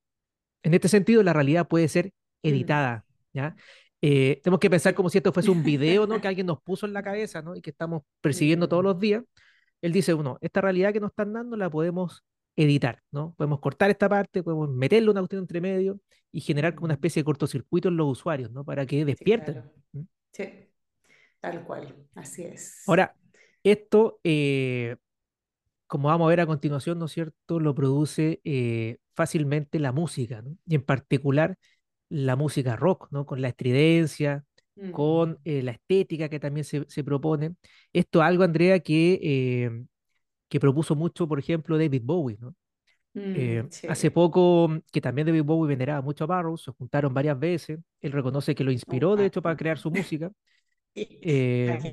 En 0.63 0.73
este 0.73 0.87
sentido, 0.89 1.23
la 1.23 1.33
realidad 1.33 1.67
puede 1.67 1.87
ser 1.87 2.13
Mm, 2.43 2.49
editada, 2.49 3.05
¿ya? 3.33 3.55
Eh, 4.01 4.39
tenemos 4.43 4.59
que 4.59 4.69
pensar 4.69 4.93
como 4.93 5.09
si 5.09 5.17
esto 5.17 5.33
fuese 5.33 5.51
un 5.51 5.63
video, 5.63 6.07
¿no? 6.07 6.19
Que 6.21 6.27
alguien 6.27 6.47
nos 6.47 6.61
puso 6.61 6.85
en 6.85 6.93
la 6.93 7.03
cabeza, 7.03 7.41
¿no? 7.41 7.55
Y 7.55 7.61
que 7.61 7.71
estamos 7.71 8.03
percibiendo 8.21 8.67
todos 8.67 8.83
los 8.83 8.99
días. 8.99 9.23
Él 9.81 9.91
dice, 9.91 10.13
uno, 10.13 10.37
esta 10.41 10.61
realidad 10.61 10.93
que 10.93 10.99
nos 10.99 11.11
están 11.11 11.33
dando 11.33 11.55
la 11.57 11.69
podemos 11.69 12.23
editar, 12.55 13.01
¿no? 13.11 13.33
Podemos 13.37 13.59
cortar 13.59 13.89
esta 13.91 14.09
parte, 14.09 14.43
podemos 14.43 14.69
meterle 14.69 15.11
una 15.11 15.21
cuestión 15.21 15.41
entre 15.43 15.61
medio 15.61 15.99
y 16.31 16.41
generar 16.41 16.75
como 16.75 16.85
una 16.85 16.93
mm, 16.93 16.97
especie 16.97 17.21
de 17.21 17.25
cortocircuito 17.25 17.89
en 17.89 17.97
los 17.97 18.07
usuarios, 18.11 18.51
¿no? 18.51 18.65
Para 18.65 18.85
que 18.85 18.97
Sí, 18.97 19.03
despierten. 19.05 19.53
claro. 19.55 19.73
¿m? 19.93 20.05
Sí, 20.31 20.49
tal 21.39 21.63
cual, 21.65 21.95
así 22.15 22.43
es. 22.43 22.83
Ahora, 22.87 23.15
esto, 23.63 24.19
eh, 24.23 24.95
como 25.87 26.09
vamos 26.09 26.25
a 26.27 26.29
ver 26.29 26.41
a 26.41 26.45
continuación, 26.47 26.99
¿no 26.99 27.05
es 27.05 27.11
cierto?, 27.11 27.59
lo 27.59 27.73
produce 27.75 28.41
eh, 28.43 28.97
fácilmente 29.15 29.79
la 29.79 29.91
música, 29.91 30.41
¿no? 30.41 30.57
Y 30.65 30.75
en 30.75 30.83
particular 30.83 31.57
la 32.09 32.35
música 32.35 32.75
rock, 32.75 33.07
¿no? 33.11 33.25
Con 33.25 33.41
la 33.41 33.49
estridencia, 33.49 34.45
Mm, 34.77 34.91
con 34.91 35.39
eh, 35.43 35.61
la 35.63 35.71
estética 35.71 36.29
que 36.29 36.39
también 36.39 36.63
se, 36.65 36.85
se 36.89 37.03
propone. 37.03 37.55
Esto 37.93 38.19
es 38.21 38.25
algo, 38.27 38.43
Andrea, 38.43 38.79
que, 38.79 39.19
eh, 39.21 39.85
que 40.49 40.59
propuso 40.59 40.95
mucho, 40.95 41.27
por 41.27 41.39
ejemplo, 41.39 41.77
David 41.77 42.01
Bowie, 42.05 42.37
¿no? 42.39 42.55
Eh, 43.33 43.63
mm, 43.63 43.71
hace 43.87 44.09
sí. 44.09 44.11
poco, 44.11 44.67
mm, 44.69 44.79
que 44.91 45.01
también 45.01 45.27
David 45.27 45.43
Bowie 45.43 45.69
veneraba 45.69 46.01
mucho 46.01 46.23
a 46.25 46.27
Barrows, 46.27 46.63
se 46.63 46.71
juntaron 46.71 47.13
varias 47.13 47.39
veces, 47.39 47.79
él 48.01 48.11
reconoce 48.11 48.55
que 48.55 48.63
lo 48.63 48.71
Oh, 48.87 49.01
inspiró, 49.01 49.17
de 49.17 49.25
hecho, 49.27 49.41
para 49.41 49.57
crear 49.57 49.77
su 49.79 49.91
música. 49.91 50.31
Eh, 51.21 51.83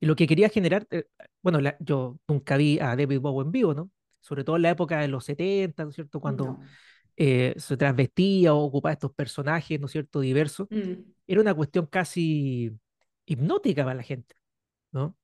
y 0.00 0.06
lo 0.06 0.16
que 0.16 0.26
quería 0.26 0.48
generar, 0.48 0.86
eh, 0.90 1.04
bueno, 1.42 1.60
la- 1.60 1.76
yo 1.80 2.18
nunca 2.28 2.56
vi 2.56 2.78
a 2.80 2.96
David 2.96 3.20
Bowie 3.20 3.44
en 3.46 3.52
vivo, 3.52 3.74
¿no? 3.74 3.90
sobre 4.20 4.42
todo 4.44 4.56
en 4.56 4.62
la 4.62 4.70
época 4.70 4.98
de 5.00 5.08
los 5.08 5.24
70, 5.24 5.84
¿no 5.84 5.90
es 5.90 5.94
cierto? 5.96 6.18
Cuando 6.20 6.58
No. 6.58 6.68
Eh, 7.16 7.54
se 7.58 7.76
transvestía 7.76 8.54
o 8.54 8.64
ocupaba 8.64 8.92
estos 8.92 9.12
personajes, 9.14 9.80
¿no 9.80 9.86
es 9.86 9.92
cierto?, 9.92 10.20
diversos, 10.20 10.68
Mm, 10.72 11.14
era 11.26 11.40
una 11.40 11.54
cuestión 11.54 11.86
casi 11.86 12.72
hipnótica 13.26 13.84
para 13.84 13.96
la 13.96 14.02
gente, 14.04 14.36
¿no? 14.92 15.16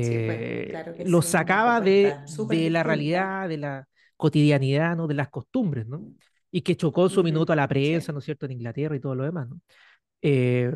Sí, 0.00 0.18
pues, 0.18 0.42
Eh, 0.46 0.66
claro 0.66 0.94
que 0.94 1.04
los 1.04 1.26
sí, 1.26 1.26
sacaba 1.26 1.80
de, 1.80 2.20
de 2.26 2.70
la 2.70 2.82
realidad, 2.82 3.48
de 3.48 3.58
la 3.58 3.88
cotidianidad, 4.16 4.96
¿no? 4.96 5.06
De 5.08 5.14
las 5.14 5.28
costumbres, 5.30 5.86
¿no? 5.86 6.04
Y 6.50 6.62
que 6.62 6.76
chocó 6.76 7.08
su 7.08 7.22
Ujú, 7.22 7.24
minuto 7.24 7.52
a 7.52 7.56
la 7.56 7.68
sí. 7.80 7.96
prensa, 7.96 8.12
¿no 8.12 8.20
es 8.20 8.24
cierto?, 8.26 8.46
en 8.46 8.52
Inglaterra 8.52 8.96
y 8.96 9.00
todo 9.00 9.14
lo 9.14 9.24
demás, 9.24 9.48
¿no? 9.48 9.60
Eh, 10.22 10.72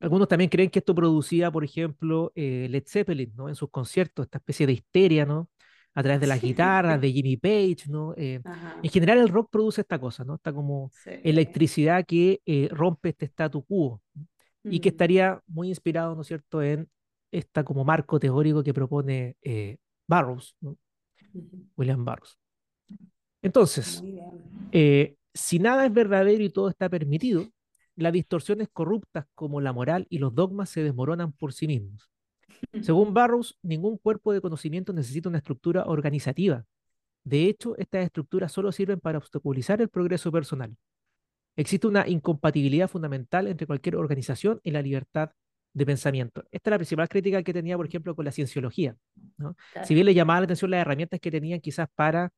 algunos 0.00 0.28
también 0.28 0.50
creen 0.50 0.70
que 0.70 0.80
esto 0.80 0.94
producía, 0.94 1.50
por 1.50 1.64
ejemplo, 1.64 2.32
eh, 2.34 2.66
Led 2.70 2.84
Zeppelin, 2.86 3.32
¿no? 3.36 3.48
En 3.48 3.54
sus 3.56 3.70
conciertos, 3.70 4.26
esta 4.26 4.38
especie 4.38 4.66
de 4.66 4.74
histeria, 4.74 5.24
¿no? 5.26 5.48
A 5.94 6.02
través 6.02 6.20
de 6.20 6.26
las 6.26 6.40
guitarras, 6.40 7.00
de 7.00 7.12
Jimmy 7.12 7.36
Page, 7.36 7.84
¿no? 7.88 8.14
Eh, 8.16 8.42
en 8.82 8.90
general 8.90 9.18
el 9.18 9.28
rock 9.28 9.50
produce 9.50 9.82
esta 9.82 9.98
cosa, 9.98 10.24
¿no? 10.24 10.34
Esta 10.36 10.52
como 10.52 10.90
sí. 10.90 11.10
electricidad 11.22 12.04
que 12.06 12.40
eh, 12.46 12.68
rompe 12.70 13.10
este 13.10 13.26
statu 13.26 13.64
quo 13.64 14.02
¿no? 14.14 14.26
y 14.68 14.80
que 14.80 14.88
Mm, 14.88 14.92
estaría 14.92 15.40
muy 15.46 15.68
inspirado, 15.68 16.14
¿no 16.14 16.22
es 16.22 16.28
cierto?, 16.28 16.62
en 16.62 16.88
esta 17.30 17.64
como 17.64 17.84
marco 17.84 18.18
teórico 18.20 18.62
que 18.62 18.74
propone 18.74 19.36
eh, 19.42 19.78
ujú, 20.62 20.76
William 21.76 22.04
Burroughs. 22.04 22.36
Entonces, 23.42 24.04
si 25.34 25.58
nada 25.58 25.86
es 25.86 25.92
verdadero 25.92 26.42
y 26.44 26.50
todo 26.50 26.68
está 26.68 26.88
permitido, 26.88 27.46
las 27.96 28.12
distorsiones 28.12 28.68
corruptas 28.72 29.26
como 29.34 29.60
la 29.60 29.72
moral 29.72 30.06
y 30.10 30.18
los 30.18 30.34
dogmas 30.34 30.70
se 30.70 30.82
desmoronan 30.82 31.32
por 31.32 31.52
sí 31.52 31.66
mismos. 31.66 32.08
Según 32.82 33.14
Burroughs, 33.14 33.56
ningún 33.62 33.98
cuerpo 33.98 34.32
de 34.32 34.40
conocimiento 34.40 34.92
necesita 34.92 35.28
una 35.28 35.38
estructura 35.38 35.84
organizativa. 35.86 36.64
De 37.24 37.46
hecho, 37.46 37.76
estas 37.78 38.04
estructuras 38.04 38.52
solo 38.52 38.70
sirven 38.72 39.00
para 39.00 39.18
obstaculizar 39.18 39.80
el 39.80 39.88
progreso 39.88 40.30
personal. 40.30 40.76
Existe 41.56 41.86
una 41.86 42.06
incompatibilidad 42.08 42.88
fundamental 42.88 43.46
entre 43.46 43.66
cualquier 43.66 43.96
organización 43.96 44.60
y 44.62 44.72
la 44.72 44.82
libertad 44.82 45.30
de 45.72 45.86
pensamiento. 45.86 46.44
Esta 46.50 46.70
es 46.70 46.72
la 46.72 46.78
principal 46.78 47.08
crítica 47.08 47.42
que 47.42 47.52
tenía, 47.52 47.76
por 47.76 47.86
ejemplo, 47.86 48.14
con 48.14 48.24
la 48.24 48.32
cienciología. 48.32 48.96
¿no? 49.36 49.56
Claro. 49.72 49.86
Si 49.86 49.94
bien 49.94 50.06
le 50.06 50.14
llamaba 50.14 50.40
la 50.40 50.44
atención 50.44 50.70
las 50.70 50.80
herramientas 50.80 51.20
que 51.20 51.30
tenían 51.30 51.60
quizás 51.60 51.88
para 51.94 52.32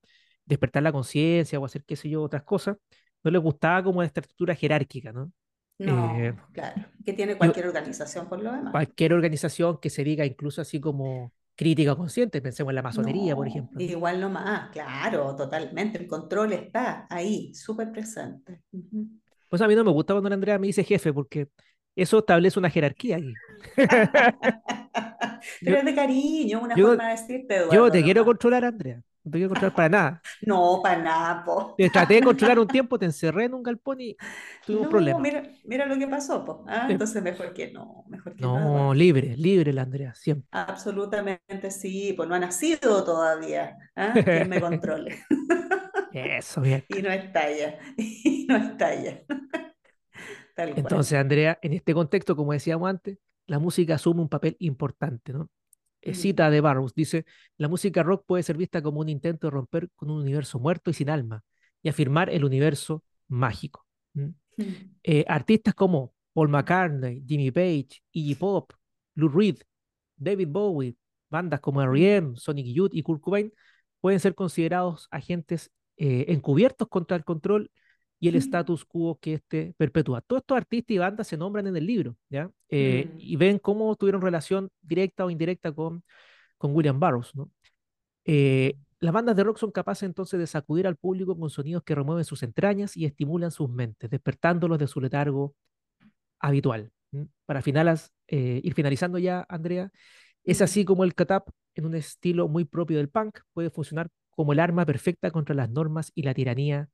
despertar 0.44 0.82
la 0.82 0.92
conciencia 0.92 1.58
o 1.58 1.64
hacer, 1.64 1.84
qué 1.84 1.96
sé 1.96 2.08
yo, 2.08 2.22
otras 2.22 2.44
cosas, 2.44 2.76
no 3.24 3.30
les 3.30 3.42
gustaba 3.42 3.82
como 3.82 4.02
esta 4.02 4.20
estructura 4.20 4.54
jerárquica, 4.54 5.12
¿no? 5.12 5.32
No, 5.78 6.16
Eh, 6.18 6.34
claro, 6.52 6.86
que 7.04 7.12
tiene 7.12 7.36
cualquier 7.36 7.66
organización 7.66 8.28
por 8.28 8.42
lo 8.42 8.50
demás. 8.52 8.72
Cualquier 8.72 9.12
organización 9.12 9.78
que 9.80 9.90
se 9.90 10.02
diga 10.04 10.24
incluso 10.24 10.60
así 10.62 10.80
como 10.80 11.32
crítica 11.54 11.92
o 11.92 11.96
consciente, 11.96 12.40
pensemos 12.40 12.70
en 12.70 12.76
la 12.76 12.82
masonería, 12.82 13.34
por 13.34 13.46
No, 13.46 13.50
ejemplo. 13.50 13.78
¿no? 13.78 13.84
Igual 13.84 14.20
nomás, 14.20 14.70
claro, 14.70 15.34
totalmente. 15.36 15.98
El 15.98 16.06
control 16.06 16.52
está 16.54 17.06
ahí, 17.10 17.54
súper 17.54 17.92
presente. 17.92 18.62
Pues 19.48 19.62
a 19.62 19.68
mí 19.68 19.74
no 19.74 19.84
me 19.84 19.90
gusta 19.90 20.14
cuando 20.14 20.28
la 20.30 20.34
Andrea 20.34 20.58
me 20.58 20.66
dice 20.66 20.82
jefe, 20.84 21.12
porque 21.12 21.48
eso 21.94 22.18
establece 22.18 22.58
una 22.58 22.70
jerarquía 22.70 23.16
aquí. 23.16 23.32
Pero 25.60 25.72
Yo- 25.72 25.76
es 25.78 25.84
de 25.84 25.94
cariño, 25.94 26.60
una 26.62 26.74
yo- 26.76 26.88
forma 26.88 27.04
de 27.04 27.10
decirte, 27.12 27.56
Eduardo. 27.56 27.74
Yo 27.74 27.90
te 27.90 28.02
quiero 28.02 28.24
controlar, 28.24 28.64
Andrea. 28.64 29.02
No 29.26 29.32
te 29.32 29.38
quiero 29.38 29.50
controlar 29.50 29.74
para 29.74 29.88
nada. 29.90 30.22
No, 30.42 30.80
para 30.82 31.02
nada, 31.02 31.44
po. 31.44 31.74
Te 31.76 31.90
traté 31.90 32.14
de 32.14 32.22
controlar 32.22 32.58
un 32.58 32.68
tiempo, 32.70 32.98
te 32.98 33.06
encerré 33.06 33.44
en 33.46 33.54
un 33.54 33.62
galpón 33.62 34.00
y 34.00 34.16
tuvimos 34.64 34.84
No, 34.84 34.90
problemas. 34.90 35.22
mira, 35.22 35.42
mira 35.64 35.86
lo 35.86 35.98
que 35.98 36.06
pasó, 36.08 36.44
po. 36.44 36.64
Ah, 36.68 36.86
entonces 36.90 37.22
mejor 37.22 37.52
que 37.52 37.72
no, 37.72 38.04
mejor 38.08 38.36
que 38.36 38.46
no, 38.48 38.58
No, 38.58 38.58
Eduardo. 38.60 38.94
libre, 38.94 39.36
libre 39.36 39.72
la 39.72 39.82
Andrea, 39.82 40.14
siempre. 40.14 40.48
Absolutamente 40.52 41.70
sí, 41.70 42.14
pues 42.16 42.28
no 42.28 42.34
ha 42.34 42.38
nacido 42.40 43.04
todavía. 43.04 43.76
¿ah? 43.96 44.22
Quien 44.30 44.48
me 44.48 44.60
controle. 44.60 45.18
Eso, 46.10 46.60
bien. 46.62 46.84
Y 46.88 47.02
no 47.02 47.10
estalla, 47.10 47.78
y 47.96 48.46
no 48.48 48.56
estalla. 48.56 49.22
Tal 50.54 50.78
cual. 50.78 50.84
Entonces, 50.84 51.18
Andrea, 51.18 51.58
en 51.62 51.72
este 51.72 51.94
contexto, 51.94 52.36
como 52.36 52.52
decíamos 52.52 52.88
antes, 52.90 53.18
la 53.46 53.58
música 53.58 53.94
asume 53.94 54.20
un 54.22 54.28
papel 54.28 54.56
importante, 54.60 55.32
¿no? 55.32 55.48
Mm. 56.11 56.14
Cita 56.14 56.51
de 56.51 56.61
Burroughs, 56.61 56.95
dice, 56.95 57.25
la 57.57 57.69
música 57.69 58.03
rock 58.03 58.25
puede 58.27 58.42
ser 58.42 58.57
vista 58.57 58.83
como 58.83 59.01
un 59.01 59.09
intento 59.09 59.47
de 59.47 59.51
romper 59.51 59.90
con 59.95 60.11
un 60.11 60.21
universo 60.23 60.59
muerto 60.59 60.90
y 60.90 60.95
sin 60.95 61.11
alma 61.11 61.42
y 61.83 61.88
afirmar 61.88 62.31
el 62.31 62.45
universo 62.45 63.05
mágico. 63.29 63.87
Mm. 64.14 64.29
Eh, 65.03 65.25
artistas 65.29 65.75
como 65.75 66.14
Paul 66.33 66.49
McCartney, 66.49 67.23
Jimmy 67.27 67.51
Page, 67.51 68.03
Iggy 68.12 68.35
Pop, 68.35 68.73
Lou 69.14 69.29
Reed, 69.29 69.59
David 70.16 70.49
Bowie, 70.49 70.97
bandas 71.31 71.61
como 71.61 71.83
R.E.M., 71.83 72.37
Sonic 72.37 72.66
Youth 72.66 72.90
y 72.92 73.03
Kurt 73.03 73.21
Cobain 73.21 73.53
pueden 74.01 74.21
ser 74.21 74.35
considerados 74.35 75.09
agentes 75.11 75.71
eh, 75.97 76.27
encubiertos 76.29 76.88
contra 76.88 77.16
el 77.16 77.25
control 77.25 77.71
y 78.18 78.29
el 78.29 78.35
Mm. 78.37 78.38
status 78.38 78.85
quo 78.85 79.18
que 79.20 79.35
éste 79.35 79.74
perpetúa. 79.76 80.20
Todos 80.22 80.40
estos 80.42 80.57
artistas 80.57 80.94
y 80.94 80.98
bandas 80.98 81.26
se 81.29 81.37
nombran 81.37 81.66
en 81.66 81.76
el 81.76 81.87
libro, 81.87 82.16
¿ya? 82.31 82.50
Eh, 82.68 83.11
Mm. 83.12 83.18
Y 83.20 83.37
ven 83.37 83.59
cómo 83.59 83.94
tuvieron 83.96 84.22
relación 84.22 84.70
directa 84.83 85.24
o 85.24 85.31
indirecta 85.31 85.72
con, 85.72 86.02
con 86.59 86.74
William 86.74 86.98
Burroughs, 86.98 87.35
¿no? 87.35 87.50
Eh, 88.24 88.74
las 89.00 89.12
bandas 89.12 89.37
de 89.37 89.44
rock 89.44 89.59
son 89.59 89.70
capaces 89.70 90.05
entonces 90.05 90.40
de 90.40 90.46
sacudir 90.46 90.87
al 90.87 90.96
público 90.96 91.38
con 91.38 91.50
sonidos 91.50 91.83
que 91.85 91.94
remueven 91.94 92.24
sus 92.24 92.42
entrañas 92.42 92.96
y 92.96 93.05
estimulan 93.05 93.50
sus 93.50 93.68
mentes, 93.68 94.09
despertándolos 94.11 94.79
de 94.79 94.87
su 94.87 95.00
letargo 95.00 95.55
habitual. 96.38 96.90
Para 97.44 97.62
finalas, 97.62 98.12
eh, 98.26 98.61
ir 98.64 98.74
finalizando 98.74 99.18
ya, 99.18 99.44
Andrea, 99.48 99.90
es 100.44 100.61
Mm. 100.61 100.64
así 100.64 100.85
como 100.85 101.05
el 101.05 101.14
catap, 101.14 101.48
en 101.74 101.85
un 101.87 101.94
estilo 101.94 102.48
muy 102.48 102.64
propio 102.64 102.96
del 102.96 103.09
punk, 103.11 103.40
puede 103.52 103.70
funcionar 103.70 104.09
como 104.31 104.52
el 104.52 104.61
arma 104.61 104.85
perfecta 104.87 105.31
contra 105.31 105.55
las 105.55 105.70
normas 105.70 106.11
y 106.14 106.22
la 106.22 106.35
tiranía 106.35 106.88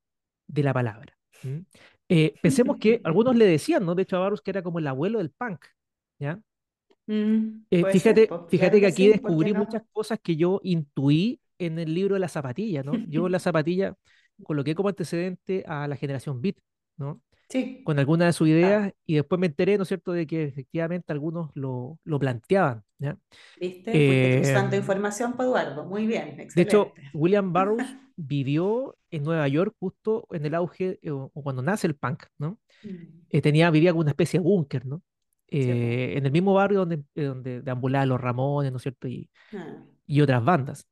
de 0.53 0.63
la 0.65 0.75
palabra. 0.75 1.17
¿m? 1.45 1.65
Eh, 2.09 2.37
pensemos 2.43 2.79
que 2.79 3.01
algunos 3.05 3.37
le 3.37 3.47
decían, 3.47 3.85
¿no? 3.87 3.95
De 3.97 4.03
hecho, 4.05 4.17
a 4.17 4.21
Barros 4.21 4.43
que 4.43 4.51
era 4.53 4.63
como 4.63 4.79
el 4.81 4.87
abuelo 4.89 5.19
del 5.19 5.31
punk, 5.31 5.65
¿ya? 6.21 6.41
Mm, 7.07 7.65
Eh, 7.71 7.87
fíjate, 7.87 8.29
ser, 8.29 8.47
fíjate 8.49 8.81
claro 8.81 8.81
que 8.81 8.87
aquí 8.87 9.09
sí, 9.09 9.15
¿por 9.15 9.37
qué 9.39 9.47
descubrí 9.47 9.53
no? 9.53 9.65
muchas 9.65 9.83
cosas 9.93 10.19
que 10.23 10.37
yo 10.37 10.61
intuí 10.63 11.41
en 11.59 11.79
el 11.79 11.95
libro 11.95 12.15
de 12.15 12.21
la 12.21 12.29
zapatilla, 12.29 12.83
¿no? 12.83 13.01
Yo 13.07 13.29
la 13.29 13.39
zapatilla 13.41 13.95
coloqué 14.43 14.75
como 14.75 14.89
antecedente 14.91 15.65
a 15.67 15.89
la 15.89 15.97
generación 15.97 16.43
Beat, 16.43 16.57
¿no? 16.99 17.23
Sí, 17.53 17.83
Con 17.85 17.99
algunas 17.99 18.29
de 18.29 18.33
sus 18.33 18.49
ideas 18.49 18.93
y 19.07 19.17
después 19.17 19.39
me 19.39 19.47
enteré, 19.47 19.77
¿no 19.77 19.83
es 19.83 19.89
cierto?, 19.89 20.13
de 20.13 20.27
que 20.27 20.45
efectivamente 20.45 21.13
algunos 21.13 21.51
lo, 21.55 21.99
lo 22.05 22.19
planteaban, 22.19 22.83
¿ya? 22.99 23.17
¿viste? 23.61 23.91
Eh, 23.95 24.39
información, 24.77 25.35
pa' 25.35 25.45
Eduardo. 25.45 25.85
Muy 25.85 26.07
bien, 26.07 26.37
De 26.55 26.63
hecho. 26.63 26.93
William 27.13 27.53
Burroughs 27.53 27.95
vivió 28.17 28.97
en 29.11 29.25
Nueva 29.25 29.49
York 29.49 29.75
justo 29.79 30.27
en 30.31 30.47
el 30.47 30.55
auge 30.55 30.99
eh, 31.03 31.11
o, 31.11 31.31
o 31.35 31.43
cuando 31.43 31.63
nace 31.63 31.87
el 31.87 31.95
punk, 31.97 32.25
¿no? 32.39 32.59
Mm, 32.83 33.23
Eh, 33.31 33.43
tenía, 33.43 33.71
vivía 33.71 33.93
como 33.93 34.03
una 34.03 34.11
especie 34.11 34.41
de 34.41 34.45
búnker, 34.45 34.87
¿no? 34.87 34.99
po. 34.99 35.05
Eh, 35.59 36.15
en 36.17 36.25
el 36.27 36.33
mismo 36.33 36.55
barrio 36.55 36.81
donde, 36.81 37.03
donde 37.15 37.61
deambulaban 37.63 38.09
los 38.09 38.21
Ramones, 38.21 38.71
¿no 38.73 38.77
es 38.79 38.83
cierto? 38.83 39.09
Y, 39.09 39.31
Ah. 39.53 39.85
y 40.07 40.21
otras 40.21 40.45
bandas. 40.45 40.87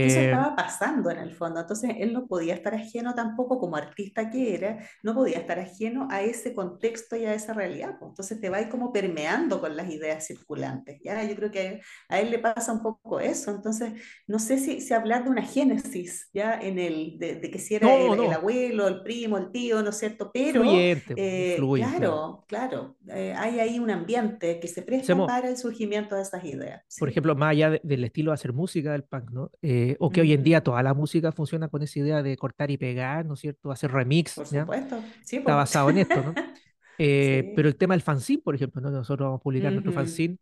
Que 0.00 0.06
eso 0.06 0.20
Eh, 0.20 0.20
estaba 0.20 0.56
pasando 0.56 1.10
en 1.10 1.18
el 1.18 1.34
fondo, 1.34 1.60
entonces 1.60 1.90
él 1.98 2.12
no 2.14 2.26
podía 2.26 2.54
estar 2.54 2.74
ajeno 2.74 3.14
tampoco 3.14 3.58
como 3.58 3.76
artista 3.76 4.30
que 4.30 4.54
era, 4.54 4.78
no 5.02 5.14
podía 5.14 5.38
estar 5.38 5.58
ajeno 5.58 6.08
a 6.10 6.22
ese 6.22 6.54
contexto 6.54 7.16
y 7.16 7.26
a 7.26 7.34
esa 7.34 7.52
realidad, 7.52 7.96
pues. 7.98 8.10
Entonces 8.10 8.40
te 8.40 8.48
va 8.50 8.58
a 8.58 8.62
ir 8.62 8.68
como 8.70 8.92
permeando 8.92 9.60
con 9.60 9.76
las 9.76 9.90
ideas 9.90 10.26
circulantes, 10.26 11.00
¿ya? 11.04 11.22
Yo 11.24 11.34
creo 11.36 11.50
que 11.50 11.80
a 12.08 12.20
él 12.20 12.30
le 12.30 12.38
pasa 12.38 12.72
un 12.72 12.82
poco 12.82 13.20
eso, 13.20 13.50
entonces 13.50 13.92
no 14.26 14.38
sé 14.38 14.58
si, 14.58 14.80
si 14.80 14.94
hablar 14.94 15.24
de 15.24 15.30
una 15.30 15.42
génesis, 15.42 16.28
¿ya? 16.32 16.54
En 16.60 16.78
el, 16.78 17.18
de, 17.18 17.34
de 17.36 17.50
que 17.50 17.58
si 17.58 17.74
era 17.74 17.94
no, 17.96 17.96
el, 17.96 18.14
el 18.14 18.32
no, 18.32 18.32
abuelo, 18.32 18.88
el 18.88 19.02
primo, 19.02 19.36
el 19.38 19.50
tío, 19.52 19.82
¿no 19.82 19.90
es 19.90 19.98
cierto? 19.98 20.30
Pero 20.32 20.62
fluyente, 20.62 21.16
pues, 21.16 21.48
eh, 21.56 21.68
claro, 21.72 22.44
claro, 22.48 22.96
eh, 23.08 23.34
hay 23.36 23.60
ahí 23.60 23.78
un 23.78 23.90
ambiente 23.90 24.60
que 24.60 24.68
se 24.68 24.82
presta 24.82 25.24
para 25.26 25.48
el 25.48 25.56
surgimiento 25.56 26.14
de 26.16 26.22
esas 26.22 26.44
ideas, 26.44 26.82
por 26.98 27.08
sí. 27.08 27.10
ejemplo, 27.10 27.34
más 27.34 27.50
allá 27.52 27.70
de- 27.70 27.80
del 27.84 28.04
estilo 28.04 28.30
de 28.30 28.34
hacer 28.34 28.52
música 28.52 28.92
del 28.92 29.04
punk, 29.04 29.30
¿no? 29.30 29.49
Eh, 29.62 29.96
o 30.00 30.12
que 30.12 30.20
hoy 30.22 30.32
en 30.32 30.42
día 30.42 30.60
Ujú. 30.60 30.62
toda 30.62 30.82
la 30.82 30.94
música 30.94 31.32
funciona 31.32 31.68
con 31.68 31.82
esa 31.82 31.98
idea 32.00 32.22
de 32.22 32.36
cortar 32.36 32.70
y 32.70 32.76
pegar, 32.78 33.26
¿no 33.26 33.34
es 33.34 33.40
cierto? 33.40 33.70
Hacer 33.72 33.92
remix, 33.92 34.42
Por 34.42 34.46
¿ya? 34.48 34.68
supuesto, 34.68 35.04
sí, 35.22 35.38
Está 35.38 35.54
basado 35.56 35.90
en 35.90 35.98
esto, 35.98 36.22
¿no? 36.22 36.40
Eh, 36.98 37.50
pero 37.54 37.68
Sí. 37.68 37.68
el 37.68 37.76
tema 37.76 37.94
del 37.94 38.02
fanzine, 38.02 38.42
por 38.42 38.54
ejemplo, 38.54 38.80
¿no? 38.82 38.90
Nosotros 38.90 39.26
vamos 39.26 39.40
a 39.40 39.42
publicar 39.42 39.72
nuestro 39.72 39.92
Ujú, 39.92 39.92
fanzine, 39.92 40.38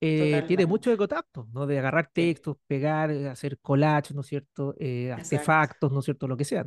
eh, 0.00 0.44
tiene 0.46 0.66
mucho 0.66 0.90
de 0.90 0.96
contacto, 0.98 1.48
¿no? 1.52 1.66
De 1.66 1.78
agarrar 1.78 2.10
textos, 2.12 2.56
pegar, 2.66 3.10
eh, 3.12 3.28
hacer 3.28 3.58
collage, 3.60 4.14
¿no 4.14 4.22
es 4.22 4.28
cierto? 4.28 4.74
Eh, 4.80 5.12
artefactos, 5.12 5.92
¿no 5.92 6.00
es 6.00 6.04
cierto? 6.06 6.28
Lo 6.28 6.36
que 6.36 6.44
sea, 6.44 6.66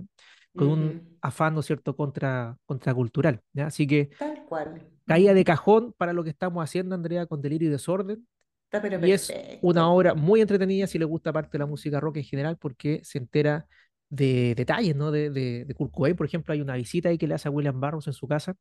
con 0.56 0.69
un 0.69 0.95
Ujú, 0.95 1.19
afán, 1.21 1.53
¿no 1.56 1.62
es 1.62 1.65
cierto?, 1.67 1.95
contra, 1.95 2.58
contracultural, 2.65 3.41
¿ya? 3.53 3.67
Así 3.67 3.88
que 3.88 4.10
Tal 4.17 4.43
cual. 4.47 4.69
caía 5.06 5.34
de 5.34 5.43
cajón 5.43 5.93
para 5.97 6.13
lo 6.13 6.23
que 6.23 6.29
estamos 6.32 6.63
haciendo, 6.63 6.95
Andrea, 6.95 7.25
con 7.25 7.41
Delirio 7.41 7.67
y 7.69 7.71
Desorden, 7.71 8.27
Está 8.73 8.81
pero 8.81 8.99
y 9.05 9.12
es 9.12 9.31
una 9.62 9.89
obra 9.89 10.13
muy 10.15 10.41
entretenida 10.41 10.88
si 10.88 10.97
le 10.99 11.05
gusta 11.05 11.31
parte 11.33 11.51
de 11.53 11.59
la 11.59 11.65
música 11.67 11.99
rock 11.99 12.17
en 12.17 12.23
general, 12.23 12.57
porque 12.57 13.01
se 13.03 13.17
entera 13.19 13.67
de 14.09 14.53
detalles, 14.55 14.95
¿no? 14.95 15.12
De, 15.12 15.29
de, 15.29 15.65
de 15.65 15.73
Kurt 15.75 15.91
Cobain, 15.91 16.15
por 16.15 16.25
ejemplo, 16.25 16.53
hay 16.53 16.62
una 16.62 16.75
visita 16.75 17.09
ahí 17.09 17.17
que 17.17 17.27
le 17.27 17.36
hace 17.36 17.47
a 17.47 17.51
William 17.51 17.79
Burroughs 17.79 18.07
en 18.07 18.13
su 18.13 18.27
casa, 18.27 18.55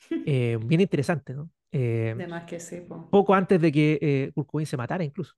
eh, 0.26 0.58
bien 0.64 0.80
interesante, 0.80 1.34
¿no? 1.34 1.50
Eh, 1.72 2.14
De 2.16 2.26
más 2.26 2.44
que 2.44 2.60
sí, 2.60 2.80
po. 2.80 3.08
poco 3.10 3.34
antes 3.34 3.60
de 3.60 3.72
que 3.72 3.98
eh, 4.00 4.32
Kurt 4.34 4.48
Cobain 4.48 4.66
se 4.66 4.76
matara 4.76 5.04
incluso. 5.04 5.34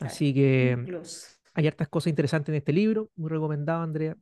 Así 0.00 0.34
que 0.34 0.72
incluso. 0.72 1.26
hay 1.54 1.66
hartas 1.66 1.88
cosas 1.88 2.08
interesantes 2.10 2.50
en 2.52 2.56
este 2.56 2.72
libro, 2.72 3.10
muy 3.16 3.30
recomendado, 3.30 3.82
Andrea. 3.82 4.16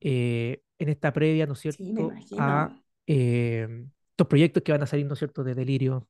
Eh, 0.00 0.62
en 0.78 0.88
esta 0.88 1.12
previa, 1.12 1.46
¿no 1.46 1.54
es 1.54 1.60
cierto?, 1.60 1.82
Sí, 1.84 1.92
me 1.92 2.02
a 2.02 2.02
imagino. 2.02 2.82
estos 3.06 4.26
proyectos 4.28 4.62
que 4.62 4.72
van 4.72 4.82
a 4.82 4.86
salir, 4.86 5.06
¿no 5.06 5.14
es 5.14 5.18
cierto?, 5.18 5.44
de 5.44 5.54
delirio 5.54 6.08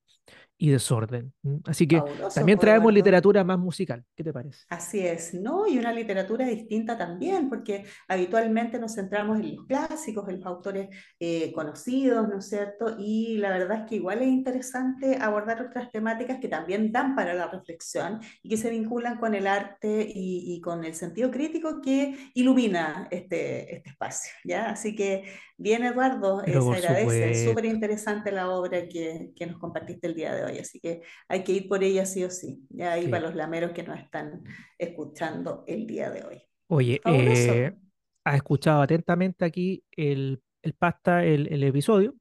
y 0.58 0.70
desorden. 0.70 1.32
Así 1.64 1.86
que 1.86 1.98
Fabuloso, 1.98 2.34
también 2.34 2.58
traemos 2.58 2.92
literatura 2.92 3.44
más 3.44 3.58
musical. 3.58 4.04
¿Qué 4.14 4.24
te 4.24 4.32
parece? 4.32 4.64
Así 4.68 5.00
es, 5.06 5.34
¿no? 5.34 5.66
Y 5.66 5.78
una 5.78 5.92
literatura 5.92 6.46
distinta 6.46 6.96
también, 6.96 7.48
porque 7.48 7.84
habitualmente 8.08 8.78
nos 8.78 8.94
centramos 8.94 9.38
en 9.38 9.56
los 9.56 9.66
clásicos, 9.66 10.28
en 10.28 10.36
los 10.36 10.46
autores 10.46 10.88
eh, 11.20 11.52
conocidos, 11.52 12.28
¿no 12.28 12.38
es 12.38 12.48
cierto? 12.48 12.96
Y 12.98 13.36
la 13.38 13.50
verdad 13.50 13.82
es 13.82 13.88
que 13.88 13.96
igual 13.96 14.22
es 14.22 14.28
interesante 14.28 15.18
abordar 15.20 15.60
otras 15.62 15.90
temáticas 15.90 16.38
que 16.38 16.48
también 16.48 16.90
dan 16.90 17.14
para 17.14 17.34
la 17.34 17.48
reflexión 17.48 18.20
y 18.42 18.48
que 18.48 18.56
se 18.56 18.70
vinculan 18.70 19.18
con 19.18 19.34
el 19.34 19.46
arte 19.46 20.06
y, 20.08 20.54
y 20.54 20.60
con 20.60 20.84
el 20.84 20.94
sentido 20.94 21.30
crítico 21.30 21.80
que 21.80 22.16
ilumina 22.34 23.08
este, 23.10 23.76
este 23.76 23.90
espacio, 23.90 24.32
¿ya? 24.44 24.70
Así 24.70 24.94
que 24.94 25.24
bien, 25.58 25.84
Eduardo, 25.84 26.42
eh, 26.44 26.52
se 26.60 26.86
agradece, 26.86 27.48
súper 27.48 27.64
interesante 27.64 28.30
la 28.30 28.50
obra 28.50 28.86
que, 28.88 29.32
que 29.34 29.46
nos 29.46 29.58
compartiste 29.58 30.06
el 30.06 30.14
día 30.14 30.34
de 30.34 30.44
hoy, 30.44 30.45
así 30.59 30.80
que 30.80 31.02
hay 31.28 31.44
que 31.44 31.52
ir 31.52 31.68
por 31.68 31.82
ella 31.85 32.06
sí 32.06 32.24
o 32.24 32.30
sí, 32.30 32.66
ya 32.70 32.92
ahí 32.92 33.09
para 33.09 33.24
los 33.26 33.35
lameros 33.35 33.72
que 33.72 33.82
nos 33.82 33.98
están 33.98 34.42
escuchando 34.78 35.64
el 35.66 35.87
día 35.87 36.11
de 36.11 36.24
hoy. 36.24 36.42
Oye, 36.68 37.00
eh, 37.04 37.76
has 38.24 38.37
escuchado 38.37 38.82
atentamente 38.82 39.44
aquí 39.44 39.85
el, 39.92 40.42
el 40.62 40.72
pasta, 40.74 41.24
el, 41.24 41.52
el 41.52 41.62
episodio, 41.64 42.14